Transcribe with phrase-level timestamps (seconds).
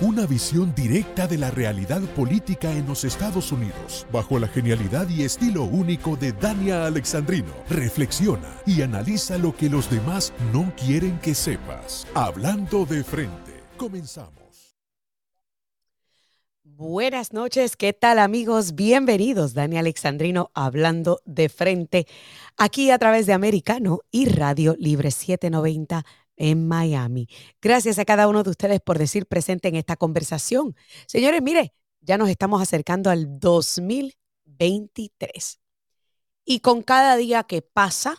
[0.00, 5.24] una visión directa de la realidad política en los Estados Unidos, bajo la genialidad y
[5.24, 7.52] estilo único de Dania Alexandrino.
[7.68, 12.06] Reflexiona y analiza lo que los demás no quieren que sepas.
[12.14, 14.76] Hablando de frente, comenzamos.
[16.62, 18.76] Buenas noches, ¿qué tal amigos?
[18.76, 22.06] Bienvenidos, Dani Alexandrino hablando de frente
[22.56, 26.04] aquí a través de Americano y Radio Libre 790
[26.38, 27.28] en Miami.
[27.60, 30.74] Gracias a cada uno de ustedes por decir presente en esta conversación.
[31.06, 35.60] Señores, mire, ya nos estamos acercando al 2023.
[36.44, 38.16] Y con cada día que pasa,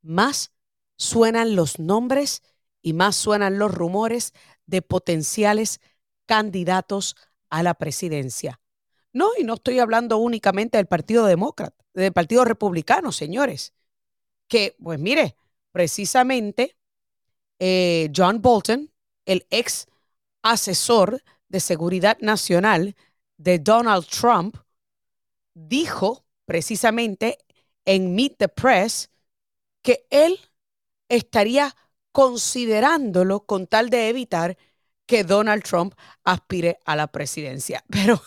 [0.00, 0.54] más
[0.96, 2.42] suenan los nombres
[2.80, 4.32] y más suenan los rumores
[4.66, 5.82] de potenciales
[6.26, 7.16] candidatos
[7.50, 8.60] a la presidencia.
[9.12, 13.74] No, y no estoy hablando únicamente del Partido Demócrata, del Partido Republicano, señores.
[14.46, 15.36] Que, pues mire,
[15.72, 16.76] precisamente
[17.60, 18.90] eh, John Bolton,
[19.26, 19.86] el ex
[20.42, 22.96] asesor de seguridad nacional
[23.36, 24.56] de Donald Trump,
[25.54, 27.38] dijo precisamente
[27.84, 29.10] en Meet the Press
[29.82, 30.40] que él
[31.08, 31.76] estaría
[32.12, 34.56] considerándolo con tal de evitar
[35.06, 37.84] que Donald Trump aspire a la presidencia.
[37.90, 38.22] Pero,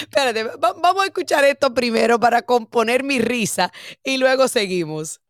[0.00, 3.72] espérate, vamos a escuchar esto primero para componer mi risa
[4.02, 5.20] y luego seguimos.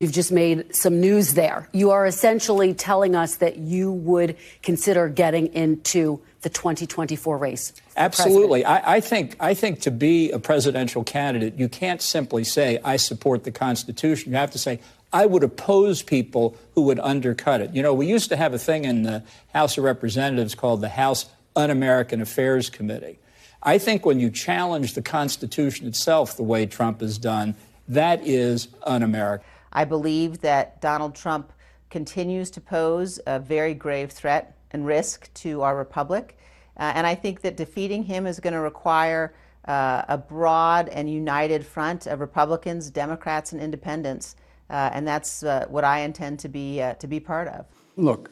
[0.00, 1.68] You've just made some news there.
[1.72, 7.72] You are essentially telling us that you would consider getting into the 2024 race.
[7.96, 8.64] Absolutely.
[8.64, 12.96] I, I, think, I think to be a presidential candidate, you can't simply say, I
[12.96, 14.30] support the Constitution.
[14.30, 14.78] You have to say,
[15.12, 17.74] I would oppose people who would undercut it.
[17.74, 20.90] You know, we used to have a thing in the House of Representatives called the
[20.90, 23.18] House Un American Affairs Committee.
[23.64, 27.56] I think when you challenge the Constitution itself the way Trump has done,
[27.88, 29.44] that is un American.
[29.72, 31.52] I believe that Donald Trump
[31.90, 36.38] continues to pose a very grave threat and risk to our republic.
[36.76, 39.34] Uh, and I think that defeating him is going to require
[39.66, 44.36] uh, a broad and united front of Republicans, Democrats, and independents
[44.70, 47.66] uh, and that's uh, what I intend to be uh, to be part of.
[47.96, 48.30] Look,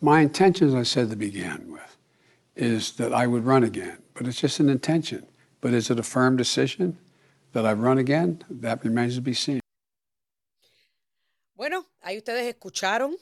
[0.00, 1.96] my intention, as I said to begin with,
[2.56, 5.26] is that I would run again, but it's just an intention.
[5.60, 6.98] But is it a firm decision
[7.52, 8.44] that I run again?
[8.48, 9.60] That remains to be seen.
[11.60, 13.14] Bueno, ahí ustedes escucharon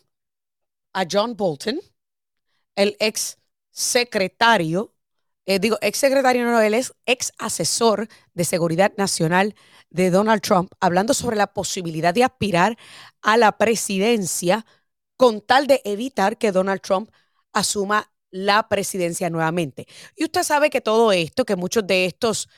[0.93, 1.81] a John Bolton,
[2.77, 3.37] el ex
[3.73, 4.95] secretario,
[5.45, 9.57] eh, digo, ex secretario, no, él es ex asesor de seguridad nacional
[9.91, 12.79] de Donald Trump hablando sobre la posibilidad de aspirar
[13.23, 14.65] a la presidencia
[15.17, 17.11] con tal de evitar que Donald Trump
[17.53, 19.89] asuma la presidencia nuevamente.
[20.15, 22.49] Y usted sabe que todo esto, que muchos de estos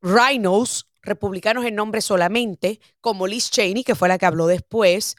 [0.00, 5.16] rhinos, republicanos en nombre solamente, como Liz Cheney, que fue la que habló después,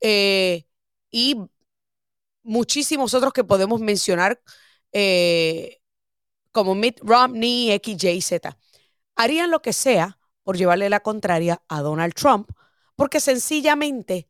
[0.00, 0.64] eh,
[1.10, 1.36] y
[2.42, 4.40] muchísimos otros que podemos mencionar,
[4.92, 5.80] eh,
[6.52, 8.40] como Mitt Romney, XYZ,
[9.16, 12.50] harían lo que sea por llevarle la contraria a Donald Trump,
[12.96, 14.28] porque sencillamente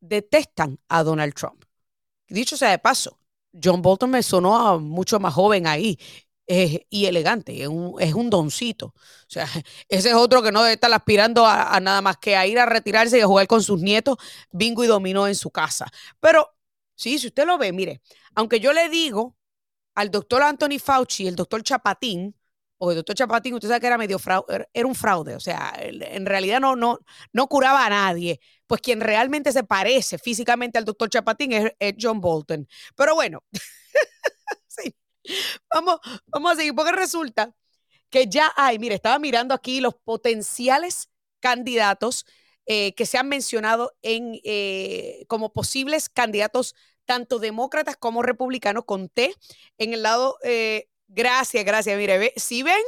[0.00, 1.64] detestan a Donald Trump.
[2.28, 3.18] Dicho sea de paso,
[3.62, 5.98] John Bolton me sonó mucho más joven ahí
[6.48, 8.86] eh, y elegante, es un, es un, doncito.
[8.86, 8.94] O
[9.28, 9.46] sea,
[9.88, 12.66] ese es otro que no debe estar aspirando a, nada más que a ir a
[12.66, 14.16] retirarse y a jugar con sus nietos
[14.50, 15.86] bingo y dominó en su casa.
[16.20, 16.56] Pero
[16.94, 18.00] sí, si usted lo ve, mire,
[18.34, 19.36] aunque yo le digo
[19.94, 22.34] al doctor Anthony Fauci, el doctor Chapatín,
[22.78, 25.74] o el doctor Chapatín, usted sabe que era medio fraude, era un fraude, o sea,
[25.78, 27.00] en realidad no, no,
[27.32, 28.40] no curaba a nadie.
[28.66, 32.68] Pues quien realmente se parece físicamente al doctor Chapatín es, John Bolton.
[32.96, 33.42] Pero bueno.
[35.74, 37.54] vamos, vamos a seguir, porque resulta
[38.10, 42.26] que ya hay, mire, estaba mirando aquí los potenciales candidatos
[42.66, 46.74] eh, que se han mencionado en, eh, como posibles candidatos
[47.06, 49.34] tanto demócratas como republicanos, conté
[49.78, 51.96] en el lado eh, Gracias, gracias.
[51.96, 52.82] Mire, si ven,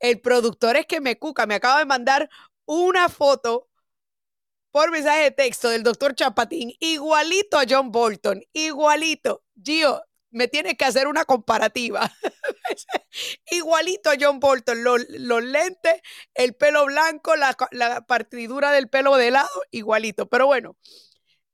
[0.00, 2.30] el productor es que me cuca, me acaba de mandar
[2.64, 3.68] una foto
[4.70, 9.42] por mensaje de texto del doctor Chapatín, igualito a John Bolton, igualito.
[9.62, 12.12] Gio, me tienes que hacer una comparativa.
[13.50, 15.00] igualito a John Bolton, los,
[15.44, 16.00] lentes,
[16.34, 20.28] el pelo blanco, la, la partidura del pelo de lado, igualito.
[20.28, 20.76] Pero bueno,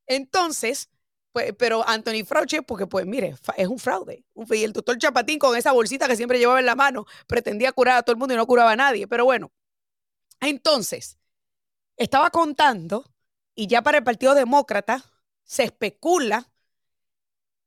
[0.06, 0.90] entonces,
[1.32, 4.24] pues, pero Anthony Fauci, porque pues mire, es un fraude.
[4.34, 7.98] Y el doctor Chapatín con esa bolsita que siempre llevaba en la mano, pretendía curar
[7.98, 9.06] a todo el mundo y no curaba a nadie.
[9.08, 9.52] Pero bueno,
[10.40, 11.18] entonces,
[11.96, 13.04] estaba contando,
[13.54, 15.04] y ya para el Partido Demócrata
[15.44, 16.51] se especula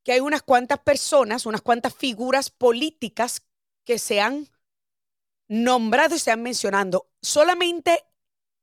[0.06, 3.42] que hay unas cuantas personas, unas cuantas figuras políticas
[3.84, 4.48] que se han
[5.48, 7.10] nombrado y se han mencionado.
[7.24, 8.06] Solamente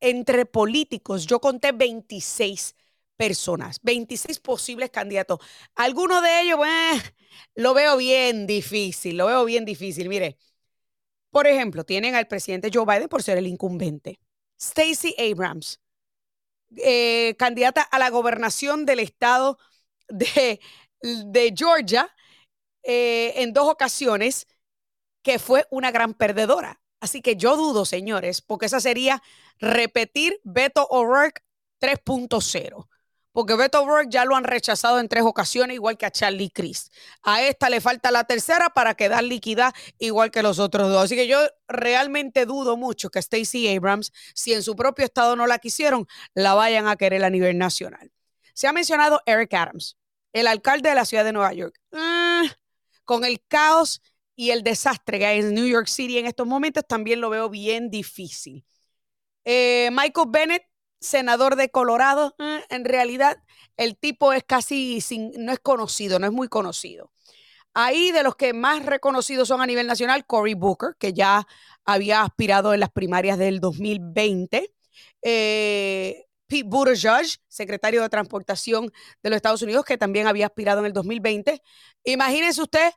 [0.00, 2.76] entre políticos, yo conté 26
[3.16, 5.40] personas, 26 posibles candidatos.
[5.74, 7.14] Algunos de ellos, pues,
[7.56, 10.08] lo veo bien difícil, lo veo bien difícil.
[10.08, 10.38] Mire,
[11.30, 14.20] por ejemplo, tienen al presidente Joe Biden por ser el incumbente.
[14.60, 15.80] Stacey Abrams,
[16.76, 19.58] eh, candidata a la gobernación del estado
[20.08, 20.60] de,
[21.02, 22.08] de Georgia
[22.82, 24.46] eh, en dos ocasiones,
[25.22, 26.80] que fue una gran perdedora.
[27.00, 29.22] Así que yo dudo, señores, porque esa sería
[29.58, 31.42] repetir Beto O'Rourke
[31.80, 32.88] 3.0
[33.32, 36.92] porque Beto O'Rourke ya lo han rechazado en tres ocasiones, igual que a Charlie Crist.
[37.22, 41.04] A esta le falta la tercera para quedar líquida, igual que los otros dos.
[41.04, 45.46] Así que yo realmente dudo mucho que Stacey Abrams, si en su propio estado no
[45.46, 48.12] la quisieron, la vayan a querer a nivel nacional.
[48.54, 49.96] Se ha mencionado Eric Adams,
[50.32, 51.78] el alcalde de la ciudad de Nueva York.
[51.92, 52.44] Ah,
[53.04, 54.02] con el caos
[54.36, 57.50] y el desastre que hay en New York City en estos momentos, también lo veo
[57.50, 58.64] bien difícil.
[59.44, 60.64] Eh, Michael Bennett
[61.02, 63.42] senador de Colorado, eh, en realidad
[63.76, 67.12] el tipo es casi sin, no es conocido, no es muy conocido.
[67.74, 71.46] Ahí de los que más reconocidos son a nivel nacional, Cory Booker, que ya
[71.84, 74.74] había aspirado en las primarias del 2020.
[75.22, 80.86] Eh, Pete Buttigieg, secretario de Transportación de los Estados Unidos, que también había aspirado en
[80.86, 81.62] el 2020.
[82.04, 82.92] Imagínense usted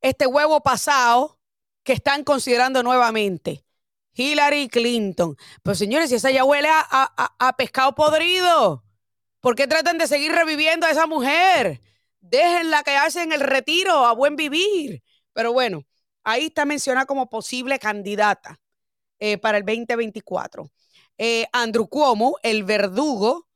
[0.00, 1.38] este huevo pasado
[1.82, 3.66] que están considerando nuevamente.
[4.14, 5.36] Hillary Clinton.
[5.62, 8.84] Pero señores, si esa ya huele a, pescado podrido,
[9.40, 11.82] ¿por qué tratan de seguir reviviendo a esa mujer?
[12.20, 15.02] Déjenla quedarse en el retiro, a buen vivir.
[15.34, 15.84] Pero bueno,
[16.24, 18.58] ahí está mencionada como posible candidata
[19.18, 20.70] eh, para el 2024.
[21.18, 23.48] Eh, Andrew Cuomo, el verdugo,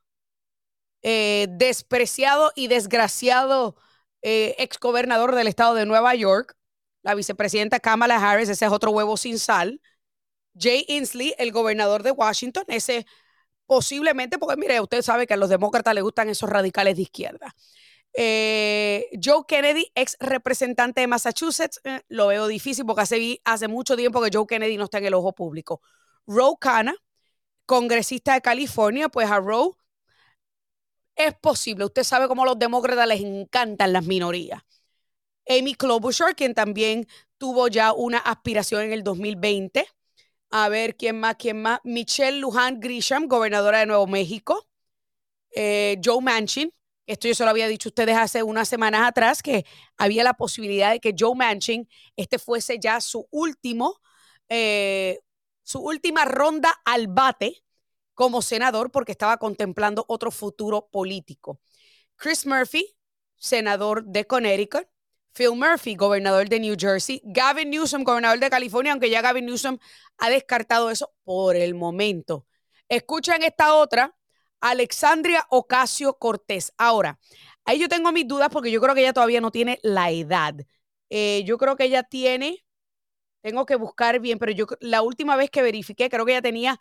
[1.03, 3.77] eh, despreciado y desgraciado
[4.23, 6.57] exgobernador del estado de Nueva York,
[7.03, 9.81] la vicepresidenta Kamala Harris, ese es otro huevo sin sal.
[10.59, 13.07] Jay Inslee, el gobernador de Washington, ese
[13.67, 17.55] posiblemente, porque mire, usted sabe que a los demócratas les gustan esos radicales de izquierda.
[18.19, 23.03] Eh, Joe Kennedy, ex representante de Massachusetts, eh, lo veo difícil porque
[23.45, 25.83] hace, mucho tiempo que Joe Kennedy no está en el ojo público.
[26.27, 26.95] Roe Khanna,
[27.67, 29.73] congresista de California, pues a Roe
[31.17, 31.85] es posible.
[31.87, 34.63] Usted sabe cómo a los demócratas les encantan las minorías.
[35.49, 37.07] Amy Klobuchar, quien también
[37.39, 39.87] tuvo ya una aspiración en el 2020.
[40.51, 41.37] A ver, ¿quién más?
[41.37, 41.81] ¿Quién más?
[41.85, 44.69] Michelle Luján Grisham, gobernadora de Nuevo México.
[45.51, 46.73] Eh, Joe Manchin.
[47.07, 49.65] Esto yo se lo había dicho a ustedes hace unas semanas atrás, que
[49.97, 54.01] había la posibilidad de que Joe Manchin, este fuese ya su último,
[54.49, 55.21] eh,
[55.67, 57.65] su última ronda al bate
[58.15, 61.61] como senador, porque estaba contemplando otro futuro político.
[62.15, 62.97] Chris Murphy,
[63.37, 64.87] senador de Connecticut.
[65.33, 69.77] Phil Murphy, gobernador de New Jersey, Gavin Newsom, gobernador de California, aunque ya Gavin Newsom
[70.17, 72.47] ha descartado eso por el momento.
[72.89, 74.17] Escuchen esta otra,
[74.61, 76.73] Alexandria Ocasio Cortés.
[76.79, 77.19] Ahora,
[77.67, 80.55] ahí yo tengo mis dudas porque yo creo que ella todavía no tiene la edad.
[81.11, 82.65] Eh, yo creo que ella tiene,
[83.47, 86.81] tengo que buscar bien, pero yo la última vez que verifiqué, creo que ella tenía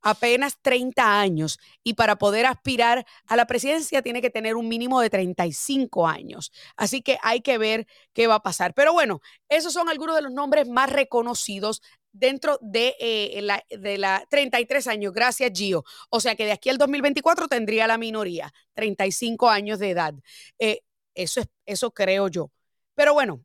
[0.00, 5.00] apenas 30 años y para poder aspirar a la presidencia tiene que tener un mínimo
[5.00, 6.52] de 35 años.
[6.76, 8.74] Así que hay que ver qué va a pasar.
[8.74, 11.82] Pero bueno, esos son algunos de los nombres más reconocidos
[12.12, 15.12] dentro de, eh, la, de la 33 años.
[15.12, 15.84] Gracias, Gio.
[16.10, 20.14] O sea que de aquí al 2024 tendría la minoría, 35 años de edad.
[20.60, 20.78] Eh,
[21.16, 22.52] eso, es, eso creo yo.
[22.94, 23.42] Pero bueno,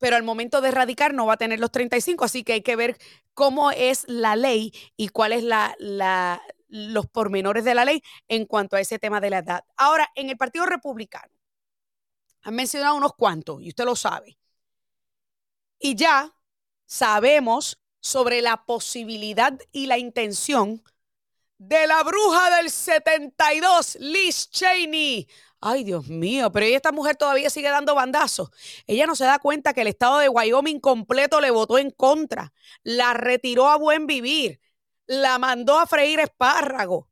[0.00, 2.74] pero al momento de radicar no va a tener los 35, así que hay que
[2.74, 2.98] ver
[3.34, 5.76] cómo es la ley y cuáles la,
[6.68, 9.64] los pormenores de la ley en cuanto a ese tema de la edad.
[9.76, 11.32] Ahora, en el Partido Republicano,
[12.42, 14.38] han mencionado unos cuantos, y usted lo sabe.
[15.78, 16.34] Y ya
[16.86, 20.82] sabemos sobre la posibilidad y la intención
[21.58, 25.28] de la bruja del 72, Liz Cheney,
[25.60, 28.50] Ay, Dios mío, pero esta mujer todavía sigue dando bandazos.
[28.86, 32.54] Ella no se da cuenta que el estado de Wyoming completo le votó en contra,
[32.82, 34.60] la retiró a buen vivir,
[35.06, 37.10] la mandó a freír espárrago.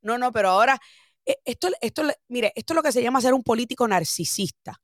[0.00, 0.80] No, no, pero ahora,
[1.26, 4.80] eh, esto, esto, mire, esto es lo que se llama ser un político narcisista.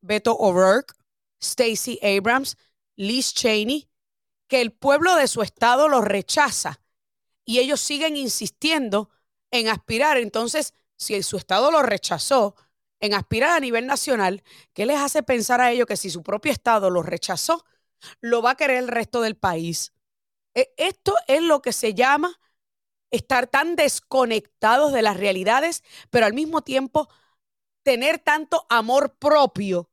[0.00, 0.94] Beto O'Rourke,
[1.40, 2.56] Stacey Abrams,
[2.96, 3.88] Liz Cheney,
[4.48, 6.80] que el pueblo de su estado los rechaza
[7.44, 9.10] y ellos siguen insistiendo
[9.52, 10.16] en aspirar.
[10.18, 12.56] Entonces, si su estado lo rechazó
[13.00, 16.52] en aspirar a nivel nacional, ¿qué les hace pensar a ellos que si su propio
[16.52, 17.64] estado lo rechazó,
[18.20, 19.92] lo va a querer el resto del país?
[20.54, 22.40] E, esto es lo que se llama
[23.10, 27.08] estar tan desconectados de las realidades, pero al mismo tiempo
[27.82, 29.90] tener tanto amor propio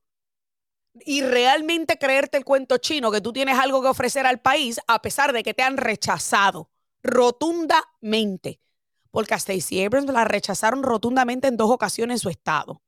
[1.06, 5.02] y realmente creerte el cuento chino que tú tienes algo que ofrecer al país a
[5.02, 6.70] pesar de que te han rechazado
[7.02, 8.60] rotundamente
[9.14, 12.82] porque a Stacey Abrams la rechazaron rotundamente en dos ocasiones en su estado.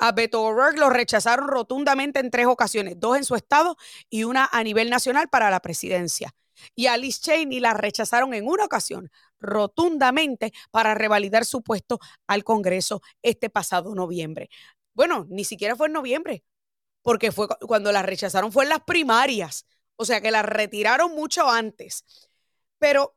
[0.00, 3.76] A Beto O'Rourke lo rechazaron rotundamente en tres ocasiones, dos en su estado
[4.10, 6.34] y una a nivel nacional para la presidencia.
[6.74, 12.42] Y a Liz Cheney la rechazaron en una ocasión rotundamente para revalidar su puesto al
[12.42, 14.50] Congreso este pasado noviembre.
[14.92, 16.42] Bueno, ni siquiera fue en noviembre,
[17.00, 21.48] porque fue cuando la rechazaron fue en las primarias, o sea que la retiraron mucho
[21.48, 22.04] antes.
[22.78, 23.16] Pero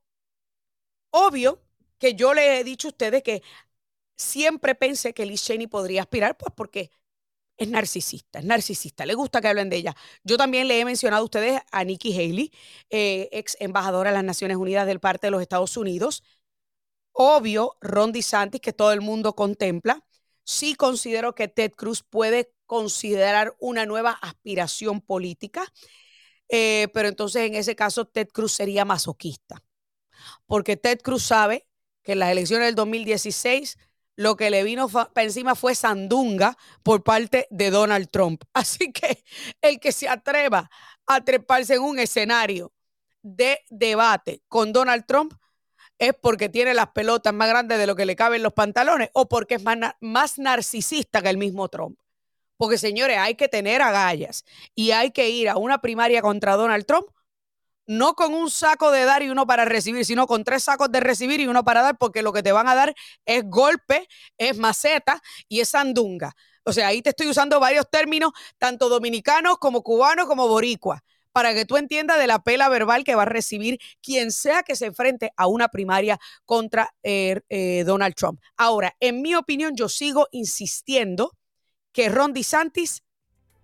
[1.09, 1.66] obvio
[1.99, 3.43] que yo le he dicho a ustedes que
[4.15, 6.91] siempre pensé que Liz Cheney podría aspirar, pues porque
[7.57, 9.95] es narcisista, es narcisista, le gusta que hablen de ella.
[10.23, 12.51] Yo también le he mencionado a ustedes a Nikki Haley,
[12.89, 16.23] eh, ex embajadora de las Naciones Unidas del parte de los Estados Unidos.
[17.13, 20.05] Obvio, Ron DeSantis, que todo el mundo contempla.
[20.43, 25.65] Sí considero que Ted Cruz puede considerar una nueva aspiración política,
[26.49, 29.63] eh, pero entonces en ese caso Ted Cruz sería masoquista,
[30.45, 31.67] porque Ted Cruz sabe
[32.07, 33.77] que en las elecciones del 2016
[34.15, 38.43] lo que le vino para encima fue sandunga por parte de Donald Trump.
[38.53, 39.25] Así que
[39.61, 40.71] el que se atreva
[41.05, 42.71] a treparse en un escenario
[43.23, 45.33] de debate con Donald Trump
[45.99, 49.27] es porque tiene las pelotas más grandes de lo que le caben los pantalones o
[49.27, 51.99] porque es más, más narcisista que el mismo Trump.
[52.55, 56.85] Porque señores, hay que tener agallas y hay que ir a una primaria contra Donald
[56.85, 57.07] Trump
[57.87, 60.99] no con un saco de dar y uno para recibir, sino con tres sacos de
[60.99, 62.93] recibir y uno para dar, porque lo que te van a dar
[63.25, 66.35] es golpe, es maceta y es sandunga.
[66.63, 71.01] O sea, ahí te estoy usando varios términos, tanto dominicanos como cubanos como boricuas,
[71.31, 74.75] para que tú entiendas de la pela verbal que va a recibir quien sea que
[74.75, 78.41] se enfrente a una primaria contra eh, eh, Donald Trump.
[78.57, 81.31] Ahora, en mi opinión, yo sigo insistiendo
[81.93, 83.03] que Ron DeSantis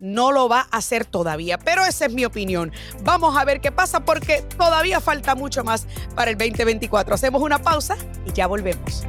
[0.04, 1.58] no lo va a hacer todavía.
[1.58, 2.72] Pero esa es mi opinión.
[3.04, 7.16] Vamos a ver qué pasa porque todavía falta mucho más para el 2024.
[7.16, 9.06] Hacemos una pausa y ya volvemos.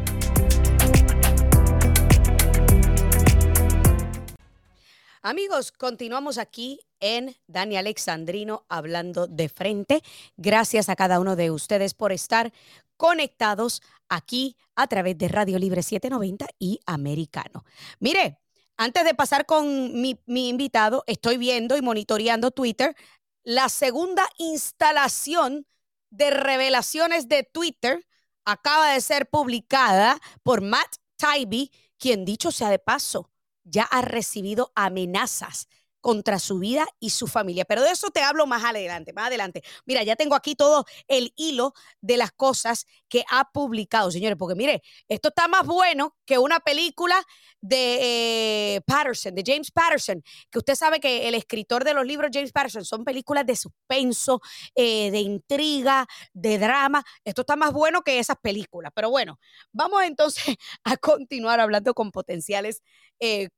[5.20, 10.02] Amigos, continuamos aquí en Dani Alexandrino hablando de frente.
[10.36, 12.52] Gracias a cada uno de ustedes por estar
[12.96, 17.64] conectados aquí a través de Radio Libre 790 y Americano.
[18.00, 18.38] Mire,
[18.76, 22.94] antes de pasar con mi, invitado, estoy viendo y monitoreando Twitter
[23.42, 25.66] la segunda instalación
[26.10, 28.06] de revelaciones de Twitter.
[28.44, 33.30] Acaba de ser publicada por Matt Taibbi, quien dicho sea de paso,
[33.64, 35.68] ya ha recibido amenazas
[36.04, 37.64] contra su vida y su familia.
[37.64, 39.62] Pero de eso te hablo más adelante, más adelante.
[39.86, 44.54] Mira, ya tengo aquí todo el hilo de las cosas que ha publicado, señores, porque
[44.54, 47.16] mire, esto está más bueno que una película
[47.62, 52.30] de eh, Patterson, de James Patterson, que usted sabe que el escritor de los libros
[52.34, 54.42] James Patterson son películas de suspenso,
[54.74, 57.02] eh, de intriga, de drama.
[57.24, 58.92] Esto está más bueno que esas películas.
[58.94, 59.40] Pero bueno,
[59.72, 60.44] vamos entonces
[60.84, 62.82] a continuar hablando con potenciales
[63.20, 63.48] eh,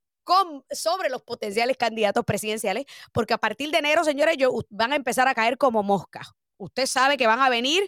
[0.71, 5.27] sobre los potenciales candidatos presidenciales, porque a partir de enero, señores, ellos van a empezar
[5.27, 6.31] a caer como moscas.
[6.57, 7.87] Usted sabe que van a venir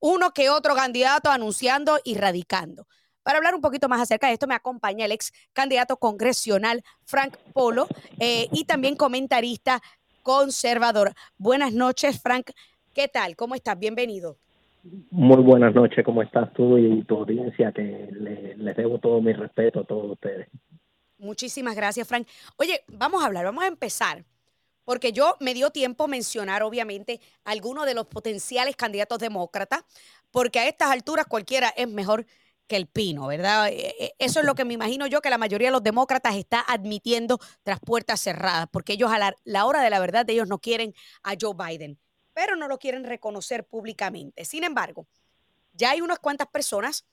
[0.00, 2.86] uno que otro candidato anunciando y radicando.
[3.22, 7.36] Para hablar un poquito más acerca de esto, me acompaña el ex candidato congresional Frank
[7.52, 7.86] Polo
[8.18, 9.80] eh, y también comentarista
[10.22, 11.12] conservador.
[11.36, 12.50] Buenas noches, Frank.
[12.94, 13.36] ¿Qué tal?
[13.36, 13.78] ¿Cómo estás?
[13.78, 14.38] Bienvenido.
[15.10, 17.72] Muy buenas noches, ¿cómo estás tú y tu audiencia?
[17.72, 18.08] Que
[18.56, 20.48] les debo todo mi respeto a todos ustedes.
[21.18, 22.26] Muchísimas gracias, Frank.
[22.56, 24.24] Oye, vamos a hablar, vamos a empezar,
[24.84, 29.84] porque yo me dio tiempo mencionar, obviamente, algunos de los potenciales candidatos demócratas,
[30.30, 32.24] porque a estas alturas cualquiera es mejor
[32.68, 33.68] que el pino, ¿verdad?
[33.68, 36.36] E, e, eso es lo que me imagino yo que la mayoría de los demócratas
[36.36, 40.60] está admitiendo tras puertas cerradas, porque ellos a la, hora de la verdad, ellos no
[40.60, 40.94] quieren
[41.24, 41.98] a Joe Biden,
[42.32, 44.44] pero no lo quieren reconocer públicamente.
[44.44, 45.08] Sin embargo,
[45.72, 47.04] ya hay unas cuantas personas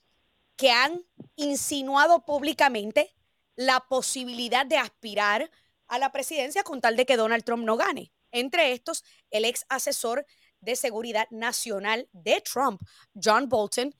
[0.56, 1.04] que han
[1.36, 3.16] insinuado públicamente
[3.56, 5.50] la posibilidad de aspirar
[5.88, 8.12] a la presidencia con tal de que Donald Trump no gane.
[8.32, 10.26] Entre estos, el ex asesor
[10.60, 12.82] de seguridad nacional de Trump,
[13.14, 13.96] John Bolton,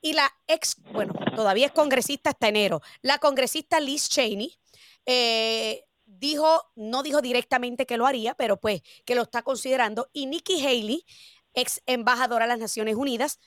[0.00, 4.58] y la ex, bueno, todavía es congresista hasta enero, la congresista Liz Cheney,
[5.06, 10.26] eh, dijo, no dijo directamente que lo haría, pero pues que lo está considerando, y
[10.26, 11.04] Nikki Haley,
[11.54, 13.38] ex embajadora de las Naciones Unidas,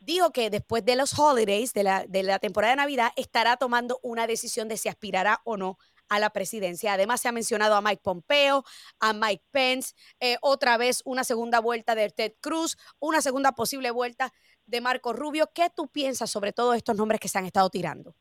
[0.00, 4.00] dijo que después de los holidays, de la, de la temporada de Navidad, estará tomando
[4.02, 5.78] una decisión de si aspirará o no
[6.08, 6.92] a la presidencia.
[6.92, 8.64] Además, se ha mencionado a Mike Pompeo,
[8.98, 13.90] a Mike Pence, eh, otra vez una segunda vuelta de Ted Cruz, una segunda posible
[13.90, 14.32] vuelta
[14.66, 15.48] de Marco Rubio.
[15.54, 18.14] ¿Qué tú piensas sobre todos estos nombres que se han estado tirando?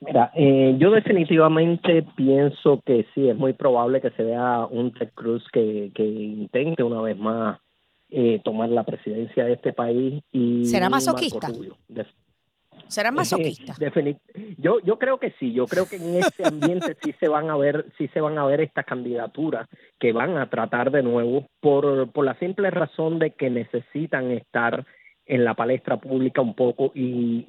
[0.00, 5.10] Mira, eh, yo definitivamente pienso que sí, es muy probable que se vea un Ted
[5.14, 7.60] Cruz que, que intente una vez más
[8.10, 10.22] eh, tomar la presidencia de este país.
[10.32, 11.48] y ¿Será masoquista?
[12.86, 13.78] ¿Serán masoquistas?
[14.58, 17.56] yo, yo creo que sí, yo creo que en ese ambiente sí se van a
[17.56, 22.10] ver, sí se van a ver estas candidaturas que van a tratar de nuevo por,
[22.10, 24.84] por la simple razón de que necesitan estar
[25.30, 27.46] en la palestra pública un poco y,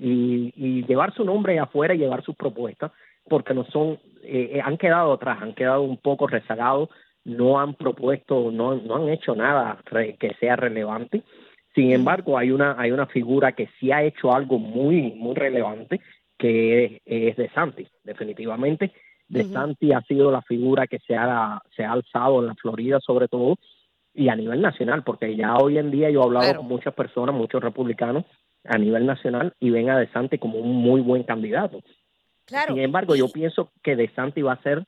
[0.55, 2.91] y, llevar su nombre afuera y llevar sus propuestas,
[3.27, 6.89] porque no son, eh, eh, han quedado atrás, han quedado un poco rezagados,
[7.23, 9.79] no han propuesto, no, no han hecho nada
[10.19, 11.23] que sea relevante.
[11.73, 16.01] Sin embargo, hay una, hay una figura que sí ha hecho algo muy, muy relevante,
[16.37, 18.91] que es, De Santi, definitivamente.
[19.27, 22.99] De Santi ha sido la figura que se ha, se ha alzado en la Florida,
[22.99, 23.57] sobre todo,
[24.13, 27.33] y a nivel nacional, porque ya hoy en día yo he hablado con muchas personas,
[27.33, 28.25] muchos republicanos
[28.65, 31.81] a nivel nacional, y ven a De Santi como un muy buen candidato.
[32.45, 34.85] Sin embargo, yo pienso que De Santi va a ser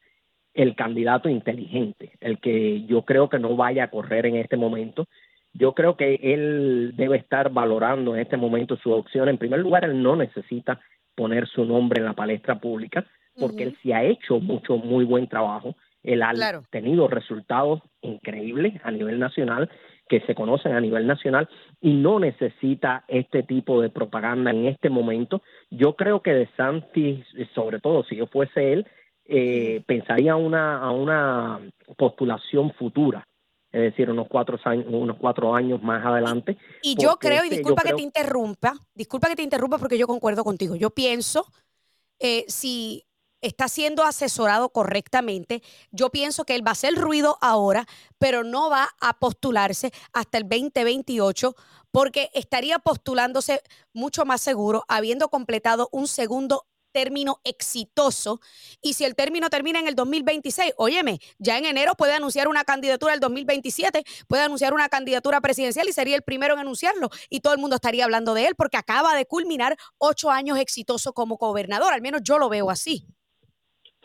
[0.53, 5.07] el candidato inteligente, el que yo creo que no vaya a correr en este momento
[5.53, 9.29] yo creo que él debe estar valorando en este momento su opción.
[9.29, 10.81] En primer lugar, él no necesita
[11.15, 13.05] poner su nombre en la palestra pública
[13.39, 15.75] porque él sí ha hecho mucho, muy buen trabajo.
[16.03, 16.33] Él ha
[16.69, 19.69] tenido resultados increíbles a nivel nacional
[20.09, 21.47] que se conocen a nivel nacional
[21.81, 25.41] y no necesita este tipo de propaganda en este momento.
[25.69, 28.87] Yo creo que De Santis, sobre todo si yo fuese él,
[29.25, 31.59] eh, pensaría una, a una
[31.97, 33.25] postulación futura
[33.73, 36.57] es decir, unos cuatro años, unos cuatro años más adelante.
[36.83, 40.43] Y yo creo, y disculpa que te interrumpa, disculpa que te interrumpa porque yo concuerdo
[40.43, 40.75] contigo.
[40.75, 41.47] Yo pienso,
[42.19, 43.07] eh, si
[43.41, 47.87] está siendo asesorado correctamente, yo pienso que él va a hacer ruido ahora,
[48.19, 51.55] pero no va a postularse hasta el 2028
[51.89, 53.61] porque estaría postulándose
[53.91, 58.39] mucho más seguro, habiendo completado un segundo término exitoso.
[58.81, 62.63] Y si el término termina en el 2026, óyeme, ya en enero puede anunciar una
[62.63, 67.09] candidatura el 2027, puede anunciar una candidatura presidencial y sería el primero en anunciarlo.
[67.29, 71.11] Y todo el mundo estaría hablando de él porque acaba de culminar ocho años exitosos
[71.13, 71.91] como gobernador.
[71.91, 73.05] Al menos yo lo veo así.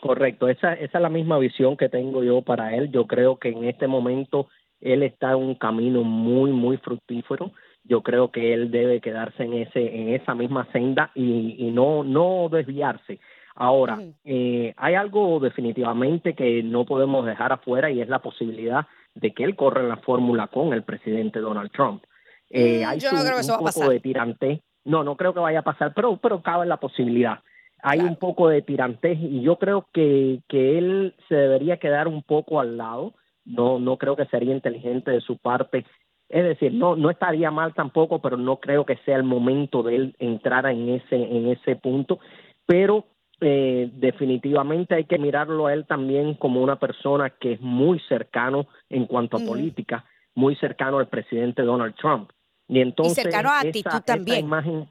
[0.00, 2.90] Correcto, esa, esa es la misma visión que tengo yo para él.
[2.90, 4.48] Yo creo que en este momento
[4.80, 7.52] él está en un camino muy, muy fructífero
[7.88, 12.04] yo creo que él debe quedarse en ese en esa misma senda y, y no
[12.04, 13.18] no desviarse.
[13.54, 19.32] Ahora eh, hay algo definitivamente que no podemos dejar afuera y es la posibilidad de
[19.32, 22.04] que él corra en la fórmula con el presidente Donald Trump.
[22.50, 25.40] Eh, hay yo no creo que eso un poco de tirante no no creo que
[25.40, 27.40] vaya a pasar pero pero cabe la posibilidad.
[27.82, 32.22] Hay un poco de tirantez y yo creo que que él se debería quedar un
[32.22, 33.14] poco al lado.
[33.44, 35.84] No no creo que sería inteligente de su parte
[36.28, 39.96] es decir, no, no estaría mal tampoco, pero no creo que sea el momento de
[39.96, 42.18] él entrar en ese, en ese punto.
[42.66, 43.06] Pero
[43.40, 48.66] eh, definitivamente hay que mirarlo a él también como una persona que es muy cercano
[48.90, 52.30] en cuanto a política, muy cercano al presidente Donald Trump.
[52.68, 54.40] Y entonces cercano a actitud también.
[54.40, 54.88] imagen,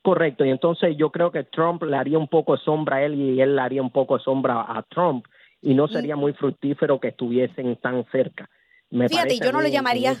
[0.00, 3.14] correcto, y entonces yo creo que Trump le haría un poco de sombra a él
[3.14, 5.26] y él le haría un poco de sombra a Trump
[5.60, 8.48] y no sería muy fructífero que estuviesen tan cerca.
[9.08, 10.16] Fíjate, yo no le llamaría.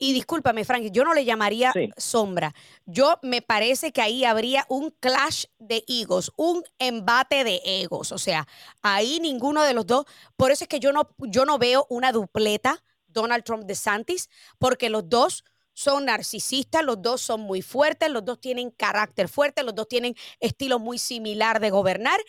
[0.00, 2.54] Y, discúlpame, Frank, yo no le llamaría sombra.
[2.86, 8.12] Yo me parece que ahí habría un clash de egos, un embate de egos.
[8.12, 8.46] O sea,
[8.80, 10.06] ahí ninguno de los dos.
[10.36, 14.28] Por eso es que yo no, yo no veo una dupleta Donald Trump de Santis,
[14.58, 19.62] porque los dos son narcisistas, los dos son muy fuertes, los dos tienen carácter fuerte,
[19.62, 22.20] los dos tienen estilo muy similar de gobernar.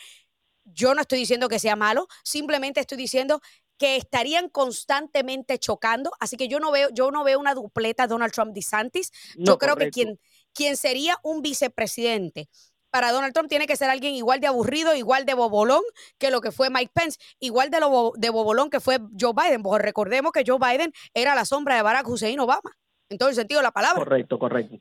[0.65, 3.41] Yo no estoy diciendo que sea malo, simplemente estoy diciendo
[3.79, 6.11] que estarían constantemente chocando.
[6.19, 9.11] Así que yo no veo, yo no veo una dupleta Donald Trump DeSantis.
[9.37, 10.19] yo creo que quien,
[10.53, 12.49] quien sería un vicepresidente
[12.91, 15.81] para Donald Trump tiene que ser alguien igual de aburrido, igual de bobolón
[16.17, 19.63] que lo que fue Mike Pence, igual de, lo, de bobolón que fue Joe Biden.
[19.63, 22.71] Porque recordemos que Joe Biden era la sombra de Barack Hussein Obama,
[23.09, 24.03] en todo el sentido de la palabra.
[24.03, 24.77] Correcto, correcto.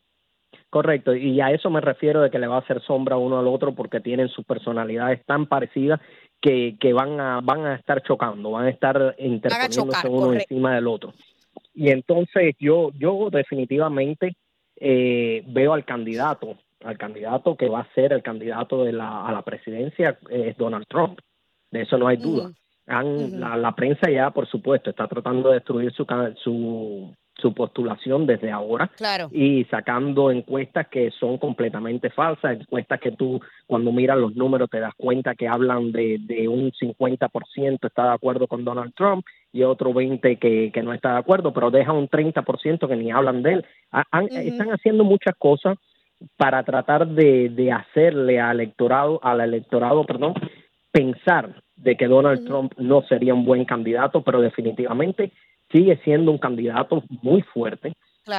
[0.71, 3.47] Correcto, y a eso me refiero de que le va a hacer sombra uno al
[3.47, 5.99] otro porque tienen sus personalidades tan parecidas
[6.41, 10.87] que, que van, a, van a estar chocando, van a estar interponiéndose uno encima del
[10.87, 11.13] otro.
[11.75, 14.37] Y entonces yo, yo definitivamente
[14.77, 19.33] eh, veo al candidato, al candidato que va a ser el candidato de la, a
[19.33, 21.21] la presidencia es Donald Trump,
[21.71, 22.53] de eso no hay duda.
[22.87, 26.07] la, la, prensa ya, por supuesto, está tratando de destruir su,
[26.43, 28.91] su, su postulación desde ahora
[29.31, 34.81] y sacando encuestas que son completamente falsas, encuestas que tú cuando miras los números te
[34.81, 39.63] das cuenta que hablan de, de un 50% está de acuerdo con Donald Trump y
[39.63, 43.43] otro 20% que, que no está de acuerdo, pero deja un 30% que ni hablan
[43.43, 43.67] de él.
[44.31, 45.79] Están haciendo muchas cosas
[46.37, 50.35] para tratar de, de hacerle al electorado, al electorado, perdón,
[50.91, 55.31] pensar de que Donald Trump no sería un buen candidato, pero definitivamente
[55.71, 57.93] sigue siendo un candidato muy fuerte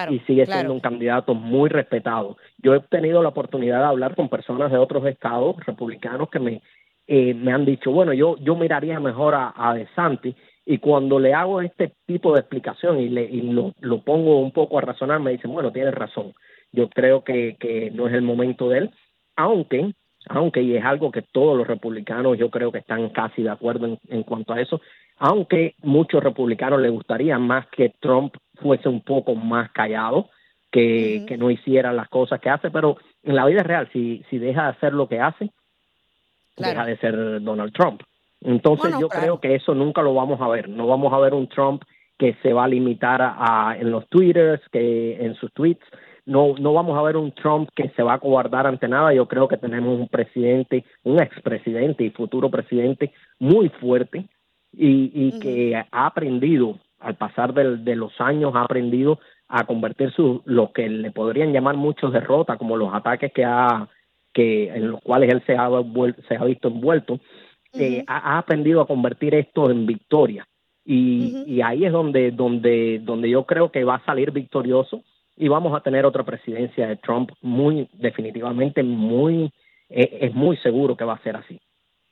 [0.10, 2.38] y sigue siendo un candidato muy respetado.
[2.58, 6.62] Yo he tenido la oportunidad de hablar con personas de otros estados republicanos que me,
[7.08, 11.34] eh, me han dicho, bueno, yo, yo miraría mejor a, a DeSantis y cuando le
[11.34, 15.20] hago este tipo de explicación y, le, y lo, lo pongo un poco a razonar,
[15.20, 16.34] me dicen, bueno, tienes razón.
[16.72, 18.92] Yo creo que, que no es el momento de él,
[19.36, 19.94] aunque
[20.28, 23.86] aunque y es algo que todos los republicanos yo creo que están casi de acuerdo
[23.86, 24.82] en, en cuanto a eso,
[25.18, 30.30] aunque muchos republicanos les gustaría más que Trump fuese un poco más callado,
[30.72, 34.38] que, que no hiciera las cosas que hace, pero en la vida real, si, si
[34.38, 35.52] deja de hacer lo que hace,
[36.58, 38.02] deja de ser Donald Trump.
[38.42, 41.48] Entonces yo creo que eso nunca lo vamos a ver, no vamos a ver un
[41.48, 41.84] Trump
[42.18, 45.86] que se va a limitar a, en los twitters, que en sus tweets,
[46.30, 49.14] no, no vamos a ver un Trump que se va a cobardar ante nada.
[49.14, 54.26] Yo creo que tenemos un presidente, un expresidente y futuro presidente muy fuerte
[54.72, 60.44] y, y que ha aprendido, al pasar de los años, ha aprendido a convertir su,
[60.46, 63.90] lo que le podrían llamar muchos derrotas, como los ataques que ha,
[64.32, 65.68] que en los cuales él se ha,
[66.28, 67.20] se ha visto envuelto,
[67.74, 70.48] eh, ha, aprendido a convertir esto en victoria.
[70.86, 75.04] Y, y ahí es donde, donde, donde yo creo que va a salir victorioso
[75.40, 79.52] y vamos a tener otra presidencia de Trump muy definitivamente muy
[79.90, 81.60] eh, es muy seguro que va a ser así.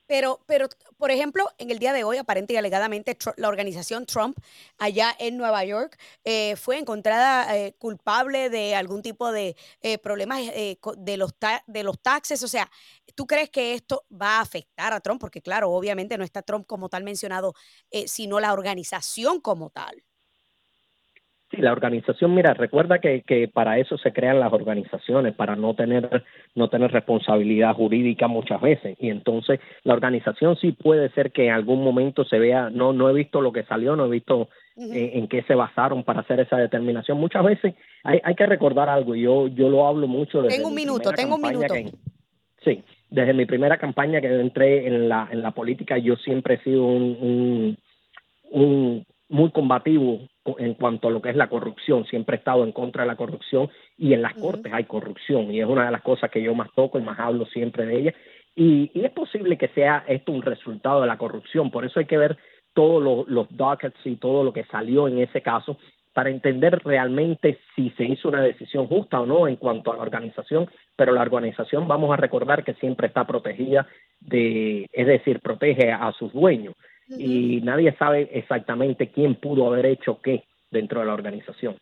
[0.08, 4.38] Pero, pero, por ejemplo, en el día de hoy, aparente y alegadamente, la organización Trump
[4.78, 9.58] allá en Nueva York eh, fue encontrada eh, culpable de algún tipo de
[10.02, 11.36] problemas de, los
[11.68, 12.42] de los taxes.
[12.42, 12.72] O sea,
[13.16, 15.20] ¿tú crees que esto va a afectar a Trump?
[15.20, 17.54] Porque, claro, obviamente no está Trump como tal mencionado,
[18.06, 20.07] sino la organización como tal.
[21.58, 25.74] Sí, la organización, mira, recuerda que, que para eso se crean las organizaciones, para no
[25.74, 26.24] tener,
[26.56, 28.98] no tener responsabilidad jurídica muchas veces.
[29.00, 33.10] Y entonces la organización sí puede ser que en algún momento se vea, no, no
[33.10, 36.39] he visto lo que salió, no he visto eh, en qué se basaron para hacer
[36.39, 37.17] esa determinación.
[37.17, 40.70] Muchas veces hay, hay que recordar algo, y yo, yo lo hablo mucho desde Tengo
[40.70, 41.74] un minuto, tengo un minuto.
[42.63, 46.63] sí, desde mi primera campaña que entré en la, en la política, yo siempre he
[46.63, 47.78] sido un, un,
[48.52, 50.22] un muy combativo
[50.58, 52.06] en cuanto a lo que es la corrupción.
[52.06, 55.60] Siempre he estado en contra de la corrupción y en las cortes hay corrupción y
[55.60, 58.13] es una de las cosas que yo más toco y más hablo siempre de ella.
[58.56, 61.70] Y, es posible que sea esto un resultado de la corrupción.
[61.70, 62.38] Por eso hay que ver
[62.74, 65.78] todos los dockets y todo lo que salió en ese caso
[66.13, 70.02] para entender realmente si se hizo una decisión justa o no en cuanto a la
[70.02, 73.88] organización, pero la organización vamos a recordar que siempre está protegida
[74.20, 76.74] de, es decir, protege a sus dueños
[77.10, 81.78] y nadie sabe exactamente quién pudo haber hecho qué dentro de la organización.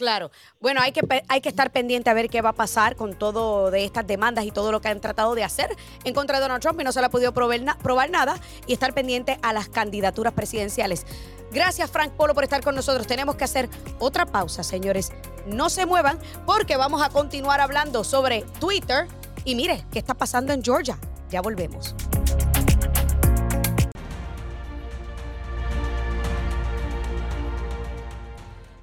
[0.00, 0.30] Claro.
[0.60, 3.70] Bueno, hay que, hay que estar pendiente a ver qué va a pasar con todo
[3.70, 5.68] de estas demandas y todo lo que han tratado de hacer
[6.04, 8.72] en contra de Donald Trump y no se le ha podido probar, probar nada y
[8.72, 11.04] estar pendiente a las candidaturas presidenciales.
[11.52, 13.06] Gracias, Frank Polo, por estar con nosotros.
[13.06, 13.68] Tenemos que hacer
[13.98, 15.12] otra pausa, señores.
[15.46, 19.06] No se muevan porque vamos a continuar hablando sobre Twitter
[19.44, 20.96] y mire, ¿qué está pasando en Georgia?
[21.28, 21.94] Ya volvemos.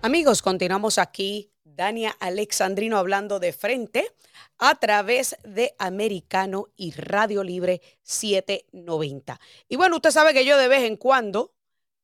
[0.08, 4.10] Amigos, continuamos aquí, Dania Alexandrino hablando de frente
[4.58, 9.38] a través de Americano y Radio Libre 790.
[9.68, 11.54] Y bueno, usted sabe que yo de vez en cuando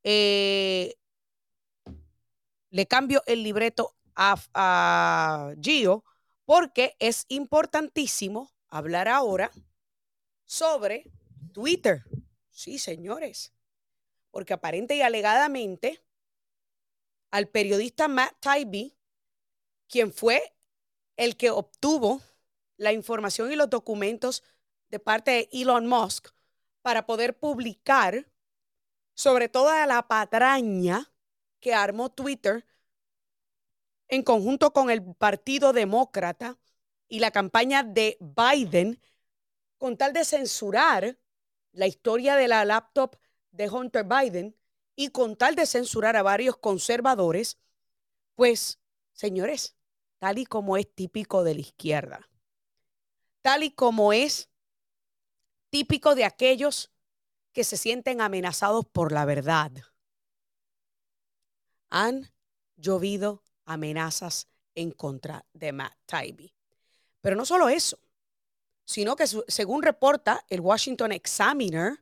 [0.03, 0.95] eh,
[2.71, 6.03] le cambio el libreto a, a Gio
[6.43, 9.49] porque es importantísimo hablar ahora
[10.43, 11.09] sobre
[11.53, 12.03] Twitter.
[12.49, 13.53] Sí, señores.
[14.29, 16.03] Porque aparente y alegadamente
[17.33, 18.95] al periodista Matt Taibbi,
[19.89, 20.55] quien fue
[21.17, 22.21] el que obtuvo
[22.77, 24.43] la información y los documentos
[24.89, 26.27] de parte de Elon Musk
[26.83, 28.29] para poder publicar
[29.15, 31.11] sobre toda la patraña
[31.59, 32.67] que armó Twitter
[34.09, 36.59] en conjunto con el Partido Demócrata
[37.07, 39.01] y la campaña de Biden
[39.79, 41.17] con tal de censurar
[41.71, 43.17] la historia de la laptop
[43.49, 44.55] de Hunter Biden
[44.95, 47.57] y con tal de censurar a varios conservadores,
[48.35, 48.79] pues,
[49.13, 49.75] señores,
[50.19, 52.29] tal y como es típico de la izquierda,
[53.41, 54.49] tal y como es
[55.69, 56.91] típico de aquellos
[57.51, 59.71] que se sienten amenazados por la verdad.
[61.89, 62.31] Han
[62.75, 66.53] llovido amenazas en contra de Matt Taibbi.
[67.21, 67.99] Pero no solo eso,
[68.85, 71.99] sino que según reporta el Washington Examiner,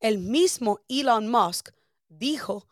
[0.00, 1.70] el mismo Elon Musk
[2.08, 2.68] dijo